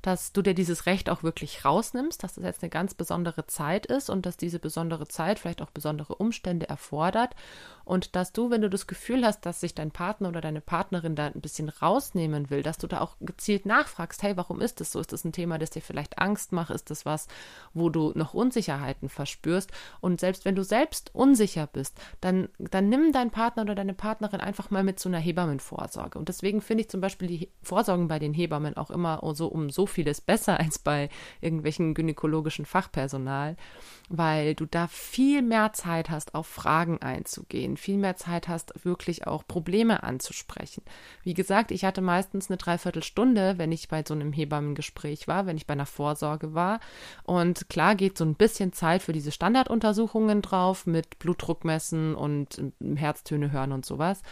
dass 0.03 0.33
du 0.33 0.43
dir 0.43 0.55
dieses 0.55 0.87
Recht 0.87 1.11
auch 1.11 1.23
wirklich 1.23 1.65
rausnimmst, 1.65 2.23
dass 2.23 2.35
das 2.35 2.45
jetzt 2.45 2.63
eine 2.63 2.71
ganz 2.71 2.95
besondere 2.95 3.47
Zeit 3.47 3.87
ist 3.87 4.11
und 4.11 4.27
dass 4.27 4.37
diese 4.37 4.59
besondere 4.59 5.07
Zeit 5.09 5.39
vielleicht 5.39 5.63
auch 5.63 5.71
besondere 5.71 6.15
Umstände 6.15 6.69
erfordert 6.69 7.35
und 7.85 8.15
dass 8.15 8.33
du, 8.33 8.51
wenn 8.51 8.63
du 8.63 8.71
das 8.71 8.87
Gefühl 8.87 9.27
hast, 9.27 9.45
dass 9.45 9.61
sich 9.61 9.75
dein 9.75 9.91
Partner 9.91 10.29
oder 10.29 10.41
deine 10.41 10.61
Partnerin 10.61 11.17
da 11.17 11.27
ein 11.27 11.41
bisschen 11.41 11.69
rausnehmen 11.69 12.49
will, 12.49 12.63
dass 12.63 12.79
du 12.79 12.87
da 12.87 13.01
auch 13.01 13.17
gezielt 13.21 13.67
nachfragst, 13.67 14.23
hey, 14.23 14.37
warum 14.37 14.61
ist 14.61 14.81
das 14.81 14.93
so? 14.93 15.01
Ist 15.01 15.13
das 15.13 15.25
ein 15.25 15.33
Thema, 15.33 15.59
das 15.59 15.71
dir 15.71 15.83
vielleicht 15.83 16.19
Angst 16.19 16.53
macht? 16.53 16.71
Ist 16.71 16.91
das 16.91 17.05
was, 17.05 17.27
wo 17.75 17.91
du 17.91 18.13
noch 18.15 18.33
Unsicherheiten 18.33 19.09
verspürst? 19.09 19.73
Und 20.01 20.21
selbst 20.21 20.45
wenn 20.45 20.55
du 20.55 20.63
selbst 20.63 21.13
unsicher 21.15 21.67
bist, 21.67 21.99
dann, 22.21 22.49
dann 22.59 22.89
nimm 22.89 23.11
deinen 23.11 23.33
Partner 23.33 23.63
oder 23.63 23.75
deine 23.75 23.95
Partnerin 23.95 24.41
einfach 24.41 24.71
mal 24.71 24.85
mit 24.85 25.01
zu 25.01 25.09
einer 25.09 25.19
Hebammenvorsorge. 25.19 26.17
Und 26.17 26.29
deswegen 26.29 26.61
finde 26.61 26.83
ich 26.83 26.91
zum 26.91 27.01
Beispiel 27.01 27.27
die 27.27 27.51
Vorsorgen 27.61 28.07
bei 28.07 28.21
den 28.21 28.35
Hebammen 28.35 28.77
auch 28.77 28.91
immer 28.91 29.21
so 29.35 29.49
um 29.49 29.69
so 29.69 29.87
vieles 29.91 30.21
besser 30.21 30.59
als 30.61 30.79
bei 30.79 31.09
irgendwelchen 31.41 31.95
gynäkologischen 31.95 32.65
Fachpersonal, 32.65 33.57
weil 34.09 34.55
du 34.55 34.67
da 34.67 34.87
viel 34.89 35.43
mehr 35.43 35.73
Zeit 35.73 36.11
hast, 36.11 36.35
auf 36.35 36.47
Fragen 36.47 36.99
einzugehen, 37.03 37.77
viel 37.77 37.97
mehr 37.97 38.17
Zeit 38.17 38.49
hast, 38.49 38.85
wirklich 38.85 39.27
auch 39.27 39.47
Probleme 39.47 40.03
anzusprechen. 40.03 40.83
Wie 41.23 41.35
gesagt, 41.35 41.71
ich 41.71 41.85
hatte 41.85 42.01
meistens 42.01 42.51
eine 42.51 42.57
Dreiviertelstunde, 42.57 43.59
wenn 43.59 43.73
ich 43.73 43.89
bei 43.89 44.03
so 44.07 44.15
einem 44.15 44.33
Hebammengespräch 44.33 45.29
war, 45.29 45.47
wenn 45.47 45.57
ich 45.57 45.67
bei 45.67 45.75
einer 45.75 45.87
Vorsorge 45.87 46.55
war. 46.55 46.81
Und 47.25 47.69
klar 47.69 47.95
geht 47.95 48.19
so 48.19 48.25
ein 48.25 48.35
bisschen 48.35 48.73
Zeit 48.73 49.03
für 49.03 49.13
diese 49.13 49.33
Standarduntersuchungen 49.33 50.43
drauf 50.43 50.87
mit 50.87 51.19
Blutdruck 51.19 51.65
messen 51.65 52.15
und 52.15 52.61
Herztöne 52.97 53.53
hören 53.53 53.73
und 53.73 53.87
sowas 53.87 54.23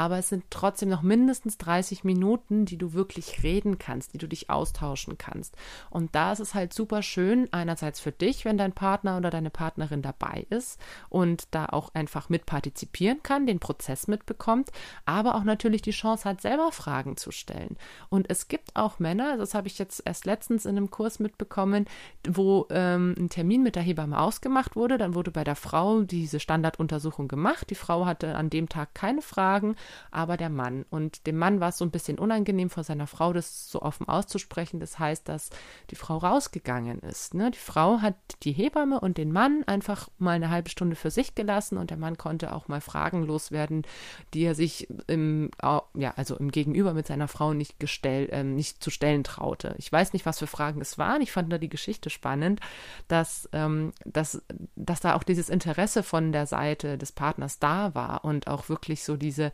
aber 0.00 0.16
es 0.16 0.30
sind 0.30 0.44
trotzdem 0.48 0.88
noch 0.88 1.02
mindestens 1.02 1.58
30 1.58 2.04
Minuten, 2.04 2.64
die 2.64 2.78
du 2.78 2.94
wirklich 2.94 3.42
reden 3.42 3.78
kannst, 3.78 4.14
die 4.14 4.18
du 4.18 4.28
dich 4.28 4.48
austauschen 4.48 4.99
kannst. 5.18 5.56
Und 5.90 6.14
da 6.14 6.32
ist 6.32 6.40
es 6.40 6.54
halt 6.54 6.72
super 6.72 7.02
schön, 7.02 7.48
einerseits 7.52 8.00
für 8.00 8.12
dich, 8.12 8.44
wenn 8.44 8.58
dein 8.58 8.72
Partner 8.72 9.16
oder 9.16 9.30
deine 9.30 9.50
Partnerin 9.50 10.02
dabei 10.02 10.46
ist 10.50 10.80
und 11.08 11.48
da 11.50 11.66
auch 11.66 11.94
einfach 11.94 12.28
mitpartizipieren 12.28 13.22
kann, 13.22 13.46
den 13.46 13.60
Prozess 13.60 14.08
mitbekommt, 14.08 14.70
aber 15.04 15.34
auch 15.34 15.44
natürlich 15.44 15.82
die 15.82 15.90
Chance 15.90 16.28
hat, 16.28 16.40
selber 16.40 16.72
Fragen 16.72 17.16
zu 17.16 17.30
stellen. 17.30 17.76
Und 18.08 18.30
es 18.30 18.48
gibt 18.48 18.76
auch 18.76 18.98
Männer, 18.98 19.36
das 19.36 19.54
habe 19.54 19.68
ich 19.68 19.78
jetzt 19.78 20.02
erst 20.04 20.26
letztens 20.26 20.66
in 20.66 20.76
einem 20.76 20.90
Kurs 20.90 21.18
mitbekommen, 21.18 21.86
wo 22.28 22.66
ähm, 22.70 23.14
ein 23.18 23.28
Termin 23.28 23.62
mit 23.62 23.76
der 23.76 23.82
Hebamme 23.82 24.18
ausgemacht 24.18 24.76
wurde, 24.76 24.98
dann 24.98 25.14
wurde 25.14 25.30
bei 25.30 25.44
der 25.44 25.56
Frau 25.56 26.02
diese 26.02 26.40
Standarduntersuchung 26.40 27.28
gemacht. 27.28 27.70
Die 27.70 27.74
Frau 27.74 28.06
hatte 28.06 28.34
an 28.36 28.50
dem 28.50 28.68
Tag 28.68 28.94
keine 28.94 29.22
Fragen 29.22 29.76
aber 30.10 30.36
der 30.36 30.50
Mann. 30.50 30.84
Und 30.90 31.26
dem 31.26 31.36
Mann 31.36 31.60
war 31.60 31.70
es 31.70 31.78
so 31.78 31.84
ein 31.84 31.90
bisschen 31.90 32.18
unangenehm, 32.18 32.70
vor 32.70 32.84
seiner 32.84 33.06
Frau 33.06 33.32
das 33.32 33.70
so 33.70 33.82
offen 33.82 34.08
auszusprechen. 34.08 34.80
Das 34.90 34.98
heißt, 34.98 35.28
dass 35.28 35.50
die 35.90 35.94
Frau 35.94 36.16
rausgegangen 36.16 36.98
ist. 37.00 37.34
Ne? 37.34 37.52
Die 37.52 37.58
Frau 37.58 38.00
hat 38.00 38.16
die 38.42 38.50
Hebamme 38.50 38.98
und 38.98 39.18
den 39.18 39.30
Mann 39.30 39.62
einfach 39.66 40.08
mal 40.18 40.32
eine 40.32 40.50
halbe 40.50 40.68
Stunde 40.68 40.96
für 40.96 41.12
sich 41.12 41.36
gelassen 41.36 41.78
und 41.78 41.90
der 41.90 41.96
Mann 41.96 42.18
konnte 42.18 42.52
auch 42.52 42.66
mal 42.66 42.80
Fragen 42.80 43.24
loswerden, 43.24 43.86
die 44.34 44.42
er 44.42 44.56
sich 44.56 44.88
im, 45.06 45.52
ja, 45.94 46.12
also 46.16 46.36
im 46.36 46.50
Gegenüber 46.50 46.92
mit 46.92 47.06
seiner 47.06 47.28
Frau 47.28 47.54
nicht 47.54 47.78
gestellt, 47.78 48.30
äh, 48.30 48.42
nicht 48.42 48.82
zu 48.82 48.90
stellen 48.90 49.22
traute. 49.22 49.76
Ich 49.78 49.92
weiß 49.92 50.12
nicht, 50.12 50.26
was 50.26 50.40
für 50.40 50.48
Fragen 50.48 50.80
es 50.80 50.98
waren. 50.98 51.22
Ich 51.22 51.30
fand 51.30 51.52
da 51.52 51.58
die 51.58 51.68
Geschichte 51.68 52.10
spannend, 52.10 52.58
dass, 53.06 53.48
ähm, 53.52 53.92
dass, 54.04 54.42
dass 54.74 54.98
da 54.98 55.14
auch 55.14 55.22
dieses 55.22 55.48
Interesse 55.50 56.02
von 56.02 56.32
der 56.32 56.46
Seite 56.46 56.98
des 56.98 57.12
Partners 57.12 57.60
da 57.60 57.94
war 57.94 58.24
und 58.24 58.48
auch 58.48 58.68
wirklich 58.68 59.04
so 59.04 59.16
diese 59.16 59.52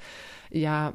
ja, 0.50 0.92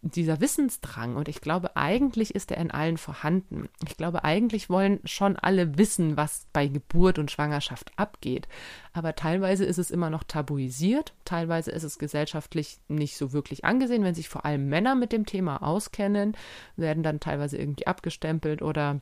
dieser 0.00 0.40
Wissensdrang. 0.40 1.16
Und 1.16 1.28
ich 1.28 1.40
glaube, 1.40 1.76
eigentlich 1.76 2.34
ist 2.34 2.50
er 2.50 2.58
in 2.58 2.70
allen 2.70 2.96
vorhanden. 2.96 3.68
Ich 3.86 3.96
glaube, 3.96 4.24
eigentlich 4.24 4.70
wollen 4.70 5.00
schon 5.04 5.36
alle 5.36 5.76
wissen, 5.76 6.16
was 6.16 6.46
bei 6.52 6.68
Geburt 6.68 7.18
und 7.18 7.30
Schwangerschaft 7.30 7.90
abgeht. 7.96 8.46
Aber 8.92 9.14
teilweise 9.14 9.64
ist 9.64 9.78
es 9.78 9.90
immer 9.90 10.10
noch 10.10 10.22
tabuisiert, 10.22 11.14
teilweise 11.24 11.70
ist 11.72 11.82
es 11.82 11.98
gesellschaftlich 11.98 12.78
nicht 12.88 13.16
so 13.16 13.32
wirklich 13.32 13.64
angesehen. 13.64 14.04
Wenn 14.04 14.14
sich 14.14 14.28
vor 14.28 14.44
allem 14.44 14.68
Männer 14.68 14.94
mit 14.94 15.12
dem 15.12 15.26
Thema 15.26 15.62
auskennen, 15.62 16.36
werden 16.76 17.02
dann 17.02 17.20
teilweise 17.20 17.58
irgendwie 17.58 17.86
abgestempelt 17.86 18.62
oder 18.62 19.00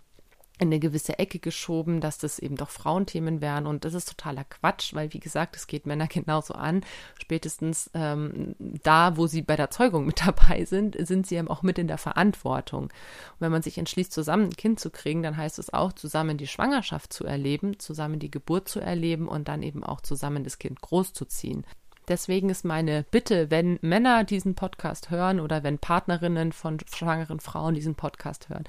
in 0.60 0.68
eine 0.68 0.78
gewisse 0.78 1.18
Ecke 1.18 1.38
geschoben, 1.38 2.00
dass 2.00 2.18
das 2.18 2.38
eben 2.38 2.56
doch 2.56 2.68
Frauenthemen 2.68 3.40
wären. 3.40 3.66
Und 3.66 3.86
das 3.86 3.94
ist 3.94 4.10
totaler 4.10 4.44
Quatsch, 4.44 4.94
weil, 4.94 5.12
wie 5.14 5.20
gesagt, 5.20 5.56
es 5.56 5.66
geht 5.66 5.86
Männer 5.86 6.06
genauso 6.08 6.54
an. 6.54 6.82
Spätestens 7.20 7.90
ähm, 7.94 8.54
da, 8.58 9.16
wo 9.16 9.26
sie 9.26 9.40
bei 9.40 9.56
der 9.56 9.70
Zeugung 9.70 10.06
mit 10.06 10.20
dabei 10.26 10.66
sind, 10.66 10.96
sind 11.06 11.26
sie 11.26 11.36
eben 11.36 11.48
auch 11.48 11.62
mit 11.62 11.78
in 11.78 11.88
der 11.88 11.98
Verantwortung. 11.98 12.84
Und 12.84 13.40
wenn 13.40 13.52
man 13.52 13.62
sich 13.62 13.78
entschließt, 13.78 14.12
zusammen 14.12 14.44
ein 14.44 14.56
Kind 14.56 14.80
zu 14.80 14.90
kriegen, 14.90 15.22
dann 15.22 15.36
heißt 15.36 15.58
es 15.58 15.72
auch, 15.72 15.94
zusammen 15.94 16.36
die 16.36 16.46
Schwangerschaft 16.46 17.12
zu 17.12 17.24
erleben, 17.24 17.78
zusammen 17.78 18.18
die 18.18 18.30
Geburt 18.30 18.68
zu 18.68 18.80
erleben 18.80 19.28
und 19.28 19.48
dann 19.48 19.62
eben 19.62 19.82
auch 19.82 20.02
zusammen 20.02 20.44
das 20.44 20.58
Kind 20.58 20.82
großzuziehen. 20.82 21.64
Deswegen 22.10 22.50
ist 22.50 22.64
meine 22.64 23.04
Bitte, 23.12 23.52
wenn 23.52 23.78
Männer 23.82 24.24
diesen 24.24 24.56
Podcast 24.56 25.10
hören 25.10 25.38
oder 25.38 25.62
wenn 25.62 25.78
Partnerinnen 25.78 26.50
von 26.50 26.78
schwangeren 26.92 27.38
Frauen 27.38 27.76
diesen 27.76 27.94
Podcast 27.94 28.48
hören 28.48 28.64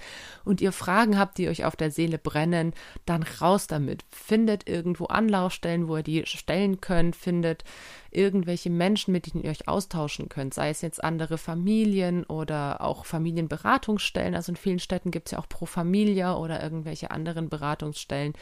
und 0.45 0.61
ihr 0.61 0.71
Fragen 0.71 1.17
habt, 1.17 1.39
die 1.39 1.49
euch 1.49 1.65
auf 1.65 1.75
der 1.75 1.89
Seele 1.89 2.19
brennen, 2.19 2.73
dann 3.07 3.23
raus 3.23 3.65
damit. 3.65 4.05
Findet 4.11 4.69
irgendwo 4.69 5.05
Anlaufstellen, 5.05 5.87
wo 5.87 5.97
ihr 5.97 6.03
die 6.03 6.23
stellen 6.27 6.81
könnt, 6.81 7.15
findet 7.15 7.63
irgendwelche 8.11 8.69
Menschen, 8.69 9.11
mit 9.11 9.25
denen 9.31 9.43
ihr 9.43 9.49
euch 9.49 9.67
austauschen 9.67 10.29
könnt, 10.29 10.53
sei 10.53 10.69
es 10.69 10.81
jetzt 10.81 11.03
andere 11.03 11.37
Familien 11.37 12.23
oder 12.25 12.81
auch 12.81 13.05
Familienberatungsstellen. 13.05 14.35
Also 14.35 14.51
in 14.51 14.55
vielen 14.57 14.79
Städten 14.79 15.11
gibt 15.11 15.27
es 15.27 15.31
ja 15.31 15.39
auch 15.39 15.47
Pro 15.47 15.65
Familia 15.65 16.35
oder 16.35 16.61
irgendwelche 16.61 17.11
anderen 17.11 17.49
Beratungsstellen 17.49 18.33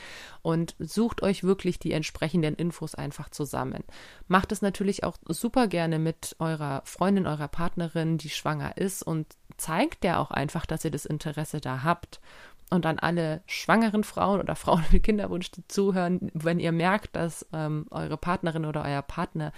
und 0.41 0.75
sucht 0.79 1.21
euch 1.21 1.43
wirklich 1.43 1.79
die 1.79 1.93
entsprechenden 1.93 2.55
Infos 2.55 2.95
einfach 2.95 3.29
zusammen. 3.29 3.83
Macht 4.27 4.51
es 4.51 4.61
natürlich 4.61 5.03
auch 5.03 5.17
super 5.27 5.67
gerne 5.67 5.99
mit 5.99 6.35
eurer 6.39 6.81
Freundin, 6.85 7.27
eurer 7.27 7.47
Partnerin, 7.47 8.17
die 8.17 8.29
schwanger 8.29 8.77
ist 8.77 9.03
und 9.03 9.27
zeigt 9.57 10.03
der 10.03 10.19
auch 10.19 10.31
einfach, 10.31 10.65
dass 10.65 10.85
ihr 10.85 10.91
das 10.91 11.05
Interesse 11.05 11.59
da 11.61 11.83
habt 11.83 12.19
und 12.69 12.85
an 12.85 12.99
alle 12.99 13.41
schwangeren 13.47 14.03
Frauen 14.03 14.39
oder 14.39 14.55
Frauen 14.55 14.83
mit 14.91 15.03
Kinderwunsch, 15.03 15.51
die 15.51 15.67
zuhören, 15.67 16.31
wenn 16.33 16.59
ihr 16.59 16.71
merkt, 16.71 17.15
dass 17.15 17.45
ähm, 17.53 17.87
eure 17.89 18.17
Partnerin 18.17 18.65
oder 18.65 18.83
euer 18.83 19.01
Partner 19.01 19.51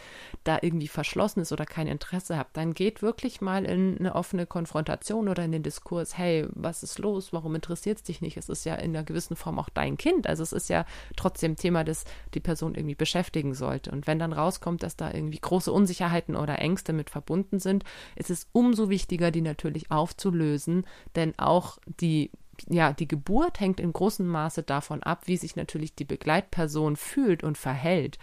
da 0.44 0.60
irgendwie 0.62 0.88
verschlossen 0.88 1.42
ist 1.42 1.52
oder 1.52 1.66
kein 1.66 1.88
Interesse 1.88 2.38
habt, 2.38 2.56
dann 2.56 2.74
geht 2.74 3.02
wirklich 3.02 3.42
mal 3.42 3.66
in 3.66 3.98
eine 4.00 4.16
offene 4.16 4.46
Konfrontation 4.46 5.28
oder 5.28 5.44
in 5.44 5.52
den 5.52 5.64
Diskurs, 5.64 6.18
hey, 6.18 6.48
was 6.52 6.84
ist 6.84 7.00
los? 7.00 7.34
Warum 7.34 7.56
interessiert 7.56 7.98
es 7.98 8.04
dich 8.04 8.22
nicht? 8.22 8.38
Es 8.38 8.50
ist 8.50 8.66
ja 8.66 8.76
in 8.76 8.96
einer 8.96 9.04
gewissen 9.04 9.36
Form 9.36 9.60
auch 9.60 9.70
dein 9.70 9.98
Kind. 9.98 10.28
Also 10.28 10.44
es 10.44 10.54
ist 10.54 10.70
ja 10.70 10.86
trotzdem 11.16 11.56
Thema, 11.56 11.84
das 11.84 12.06
die 12.34 12.40
Person 12.40 12.76
irgendwie 12.76 12.96
beschäftigen 12.96 13.54
sollte. 13.54 13.92
Und 13.92 14.08
wenn 14.08 14.20
dann 14.20 14.34
rauskommt, 14.34 14.84
dass 14.84 14.96
da 14.96 15.14
irgendwie 15.14 15.40
große 15.40 15.72
Unsicherheiten 15.72 16.36
oder 16.36 16.60
Ängste 16.60 16.94
mit 16.94 17.10
verbunden 17.10 17.60
sind, 17.60 17.84
ist 18.16 18.30
es 18.30 18.48
umso 18.54 18.90
wichtiger, 18.90 19.32
die 19.32 19.42
natürlich 19.42 19.92
aufzulösen, 19.92 20.86
denn 21.16 21.38
auch 21.38 21.78
die 22.00 22.32
ja, 22.70 22.94
die 22.94 23.08
Geburt 23.08 23.60
hängt 23.60 23.80
in 23.80 23.94
großem 23.94 24.26
Maße 24.28 24.64
davon 24.64 25.04
ab, 25.04 25.24
wie 25.26 25.38
sich 25.38 25.56
natürlich 25.56 25.96
die 25.96 26.06
Begleitperson 26.06 26.96
fühlt 26.96 27.44
und 27.44 27.58
verhält. 27.58 28.18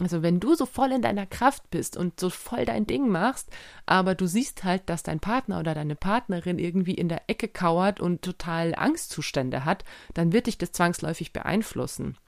Also 0.00 0.22
wenn 0.22 0.40
du 0.40 0.54
so 0.54 0.66
voll 0.66 0.92
in 0.92 1.00
deiner 1.00 1.24
Kraft 1.24 1.70
bist 1.70 1.96
und 1.96 2.20
so 2.20 2.28
voll 2.28 2.66
dein 2.66 2.86
Ding 2.86 3.08
machst, 3.08 3.48
aber 3.86 4.14
du 4.14 4.26
siehst 4.26 4.62
halt, 4.62 4.90
dass 4.90 5.02
dein 5.02 5.20
Partner 5.20 5.58
oder 5.58 5.74
deine 5.74 5.96
Partnerin 5.96 6.58
irgendwie 6.58 6.94
in 6.94 7.08
der 7.08 7.22
Ecke 7.28 7.48
kauert 7.48 7.98
und 7.98 8.20
total 8.20 8.74
Angstzustände 8.74 9.64
hat, 9.64 9.84
dann 10.12 10.32
wird 10.32 10.48
dich 10.48 10.58
das 10.58 10.72
zwangsläufig 10.72 11.32
beeinflussen. 11.32 12.18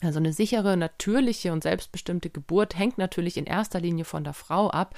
Also 0.00 0.20
eine 0.20 0.32
sichere, 0.32 0.76
natürliche 0.76 1.52
und 1.52 1.64
selbstbestimmte 1.64 2.30
Geburt 2.30 2.78
hängt 2.78 2.98
natürlich 2.98 3.36
in 3.36 3.46
erster 3.46 3.80
Linie 3.80 4.04
von 4.04 4.22
der 4.22 4.32
Frau 4.32 4.70
ab, 4.70 4.94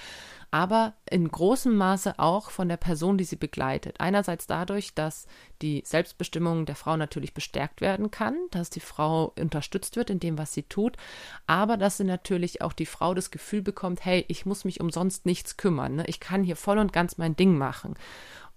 aber 0.50 0.92
in 1.08 1.26
großem 1.26 1.74
Maße 1.74 2.18
auch 2.18 2.50
von 2.50 2.68
der 2.68 2.76
Person, 2.76 3.16
die 3.16 3.24
sie 3.24 3.36
begleitet. 3.36 3.96
Einerseits 3.98 4.46
dadurch, 4.46 4.94
dass 4.94 5.26
die 5.62 5.82
Selbstbestimmung 5.86 6.66
der 6.66 6.74
Frau 6.74 6.98
natürlich 6.98 7.32
bestärkt 7.32 7.80
werden 7.80 8.10
kann, 8.10 8.36
dass 8.50 8.68
die 8.68 8.80
Frau 8.80 9.32
unterstützt 9.38 9.96
wird 9.96 10.10
in 10.10 10.20
dem, 10.20 10.36
was 10.36 10.52
sie 10.52 10.64
tut, 10.64 10.98
aber 11.46 11.78
dass 11.78 11.96
sie 11.96 12.04
natürlich 12.04 12.60
auch 12.60 12.74
die 12.74 12.86
Frau 12.86 13.14
das 13.14 13.30
Gefühl 13.30 13.62
bekommt, 13.62 14.04
hey, 14.04 14.26
ich 14.28 14.44
muss 14.44 14.66
mich 14.66 14.80
umsonst 14.80 15.24
nichts 15.24 15.56
kümmern, 15.56 15.96
ne? 15.96 16.04
ich 16.08 16.20
kann 16.20 16.42
hier 16.42 16.56
voll 16.56 16.78
und 16.78 16.92
ganz 16.92 17.16
mein 17.16 17.36
Ding 17.36 17.56
machen. 17.56 17.94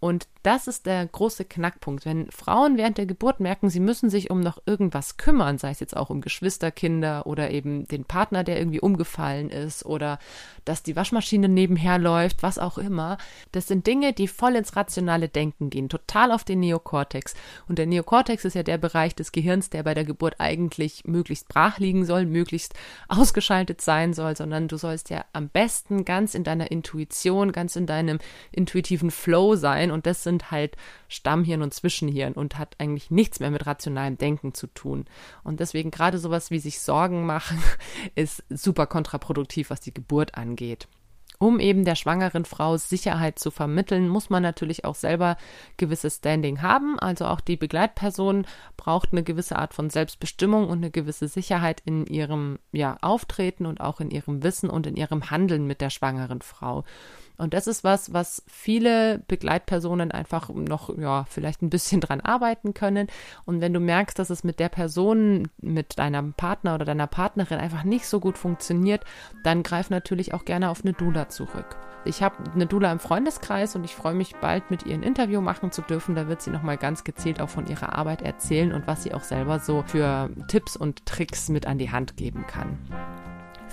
Und 0.03 0.27
das 0.43 0.67
ist 0.67 0.85
der 0.85 1.05
große 1.05 1.45
Knackpunkt. 1.45 2.05
Wenn 2.05 2.29
Frauen 2.29 2.75
während 2.75 2.97
der 2.97 3.05
Geburt 3.05 3.39
merken, 3.39 3.69
sie 3.69 3.79
müssen 3.79 4.09
sich 4.09 4.29
um 4.29 4.41
noch 4.41 4.61
irgendwas 4.65 5.15
kümmern, 5.15 5.57
sei 5.57 5.69
es 5.69 5.79
jetzt 5.79 5.95
auch 5.95 6.09
um 6.09 6.19
Geschwisterkinder 6.19 7.25
oder 7.25 7.51
eben 7.51 7.87
den 7.87 8.03
Partner, 8.03 8.43
der 8.43 8.59
irgendwie 8.59 8.81
umgefallen 8.81 9.49
ist 9.49 9.85
oder 9.85 10.19
dass 10.65 10.83
die 10.83 10.97
Waschmaschine 10.97 11.47
nebenher 11.47 11.99
läuft, 11.99 12.43
was 12.43 12.59
auch 12.59 12.77
immer. 12.77 13.17
Das 13.53 13.67
sind 13.67 13.87
Dinge, 13.87 14.11
die 14.11 14.27
voll 14.27 14.57
ins 14.57 14.75
rationale 14.75 15.29
Denken 15.29 15.69
gehen, 15.69 15.87
total 15.87 16.33
auf 16.33 16.43
den 16.43 16.59
Neokortex. 16.59 17.33
Und 17.69 17.79
der 17.79 17.85
Neokortex 17.85 18.43
ist 18.43 18.55
ja 18.55 18.63
der 18.63 18.77
Bereich 18.77 19.15
des 19.15 19.31
Gehirns, 19.31 19.69
der 19.69 19.83
bei 19.83 19.93
der 19.93 20.03
Geburt 20.03 20.35
eigentlich 20.39 21.05
möglichst 21.05 21.47
brach 21.47 21.79
liegen 21.79 22.03
soll, 22.03 22.25
möglichst 22.25 22.73
ausgeschaltet 23.07 23.79
sein 23.79 24.13
soll, 24.13 24.35
sondern 24.35 24.67
du 24.67 24.75
sollst 24.75 25.09
ja 25.09 25.23
am 25.31 25.47
besten 25.47 26.03
ganz 26.03 26.35
in 26.35 26.43
deiner 26.43 26.71
Intuition, 26.71 27.53
ganz 27.53 27.77
in 27.77 27.85
deinem 27.85 28.19
intuitiven 28.51 29.09
Flow 29.09 29.55
sein 29.55 29.92
und 29.93 30.05
das 30.05 30.23
sind 30.23 30.51
halt 30.51 30.75
Stammhirn 31.07 31.61
und 31.61 31.73
Zwischenhirn 31.73 32.33
und 32.33 32.57
hat 32.57 32.75
eigentlich 32.79 33.11
nichts 33.11 33.39
mehr 33.39 33.51
mit 33.51 33.65
rationalem 33.65 34.17
Denken 34.17 34.53
zu 34.53 34.67
tun. 34.67 35.05
Und 35.43 35.59
deswegen 35.59 35.91
gerade 35.91 36.17
sowas 36.17 36.51
wie 36.51 36.59
sich 36.59 36.81
Sorgen 36.81 37.25
machen 37.25 37.61
ist 38.15 38.43
super 38.49 38.87
kontraproduktiv, 38.87 39.69
was 39.69 39.79
die 39.79 39.93
Geburt 39.93 40.35
angeht. 40.35 40.87
Um 41.43 41.59
eben 41.59 41.83
der 41.83 41.95
schwangeren 41.95 42.45
Frau 42.45 42.77
Sicherheit 42.77 43.37
zu 43.37 43.51
vermitteln, 43.51 44.07
muss 44.07 44.29
man 44.29 44.41
natürlich 44.43 44.85
auch 44.85 44.95
selber 44.95 45.35
gewisses 45.75 46.15
Standing 46.15 46.61
haben. 46.61 46.97
Also 46.99 47.25
auch 47.25 47.41
die 47.41 47.57
Begleitperson 47.57 48.45
braucht 48.77 49.11
eine 49.11 49.23
gewisse 49.23 49.57
Art 49.57 49.73
von 49.73 49.89
Selbstbestimmung 49.89 50.69
und 50.69 50.77
eine 50.77 50.89
gewisse 50.89 51.27
Sicherheit 51.27 51.81
in 51.83 52.05
ihrem 52.05 52.59
ja, 52.71 52.97
Auftreten 53.01 53.65
und 53.65 53.81
auch 53.81 53.99
in 53.99 54.09
ihrem 54.09 54.41
Wissen 54.41 54.69
und 54.69 54.87
in 54.87 54.95
ihrem 54.95 55.31
Handeln 55.31 55.67
mit 55.67 55.81
der 55.81 55.89
schwangeren 55.89 56.41
Frau. 56.41 56.85
Und 57.37 57.53
das 57.53 57.67
ist 57.67 57.83
was, 57.83 58.13
was 58.13 58.43
viele 58.47 59.19
Begleitpersonen 59.27 60.11
einfach 60.11 60.49
noch, 60.49 60.95
ja, 60.97 61.25
vielleicht 61.29 61.61
ein 61.61 61.69
bisschen 61.69 62.01
dran 62.01 62.21
arbeiten 62.21 62.73
können. 62.73 63.07
Und 63.45 63.61
wenn 63.61 63.73
du 63.73 63.79
merkst, 63.79 64.17
dass 64.17 64.29
es 64.29 64.43
mit 64.43 64.59
der 64.59 64.69
Person, 64.69 65.49
mit 65.59 65.97
deinem 65.99 66.33
Partner 66.33 66.75
oder 66.75 66.85
deiner 66.85 67.07
Partnerin 67.07 67.59
einfach 67.59 67.83
nicht 67.83 68.07
so 68.07 68.19
gut 68.19 68.37
funktioniert, 68.37 69.03
dann 69.43 69.63
greif 69.63 69.89
natürlich 69.89 70.33
auch 70.33 70.45
gerne 70.45 70.69
auf 70.69 70.83
eine 70.83 70.93
Dula 70.93 71.29
zurück. 71.29 71.75
Ich 72.05 72.21
habe 72.21 72.35
eine 72.53 72.65
Dula 72.65 72.91
im 72.91 72.99
Freundeskreis 72.99 73.75
und 73.75 73.85
ich 73.85 73.95
freue 73.95 74.13
mich 74.13 74.35
bald 74.35 74.69
mit 74.69 74.85
ihr 74.85 74.93
ein 74.93 75.03
Interview 75.03 75.39
machen 75.39 75.71
zu 75.71 75.81
dürfen. 75.81 76.15
Da 76.15 76.27
wird 76.27 76.41
sie 76.41 76.51
nochmal 76.51 76.77
ganz 76.77 77.03
gezielt 77.03 77.39
auch 77.39 77.49
von 77.49 77.67
ihrer 77.67 77.93
Arbeit 77.93 78.21
erzählen 78.21 78.73
und 78.73 78.87
was 78.87 79.03
sie 79.03 79.13
auch 79.13 79.23
selber 79.23 79.59
so 79.59 79.83
für 79.87 80.29
Tipps 80.49 80.75
und 80.75 81.05
Tricks 81.05 81.47
mit 81.49 81.65
an 81.65 81.77
die 81.77 81.91
Hand 81.91 82.17
geben 82.17 82.45
kann. 82.45 82.77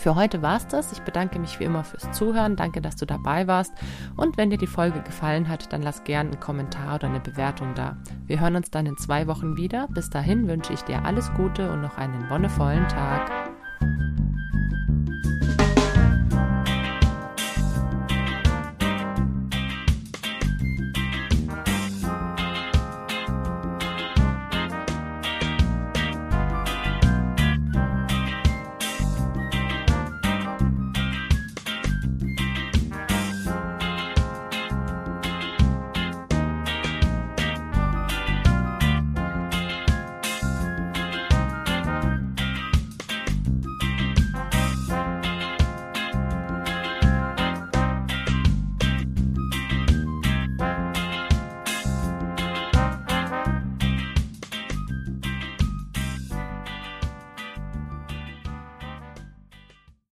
Für 0.00 0.14
heute 0.14 0.40
war 0.40 0.56
es 0.56 0.66
das. 0.66 0.92
Ich 0.92 1.02
bedanke 1.02 1.38
mich 1.38 1.60
wie 1.60 1.64
immer 1.64 1.84
fürs 1.84 2.10
Zuhören. 2.12 2.56
Danke, 2.56 2.80
dass 2.80 2.96
du 2.96 3.04
dabei 3.04 3.46
warst. 3.46 3.74
Und 4.16 4.38
wenn 4.38 4.48
dir 4.48 4.56
die 4.56 4.66
Folge 4.66 5.02
gefallen 5.02 5.46
hat, 5.46 5.74
dann 5.74 5.82
lass 5.82 6.04
gerne 6.04 6.30
einen 6.30 6.40
Kommentar 6.40 6.94
oder 6.94 7.08
eine 7.08 7.20
Bewertung 7.20 7.74
da. 7.74 7.98
Wir 8.24 8.40
hören 8.40 8.56
uns 8.56 8.70
dann 8.70 8.86
in 8.86 8.96
zwei 8.96 9.26
Wochen 9.26 9.58
wieder. 9.58 9.88
Bis 9.88 10.08
dahin 10.08 10.48
wünsche 10.48 10.72
ich 10.72 10.80
dir 10.84 11.04
alles 11.04 11.30
Gute 11.34 11.70
und 11.70 11.82
noch 11.82 11.98
einen 11.98 12.30
wonnevollen 12.30 12.88
Tag. 12.88 13.30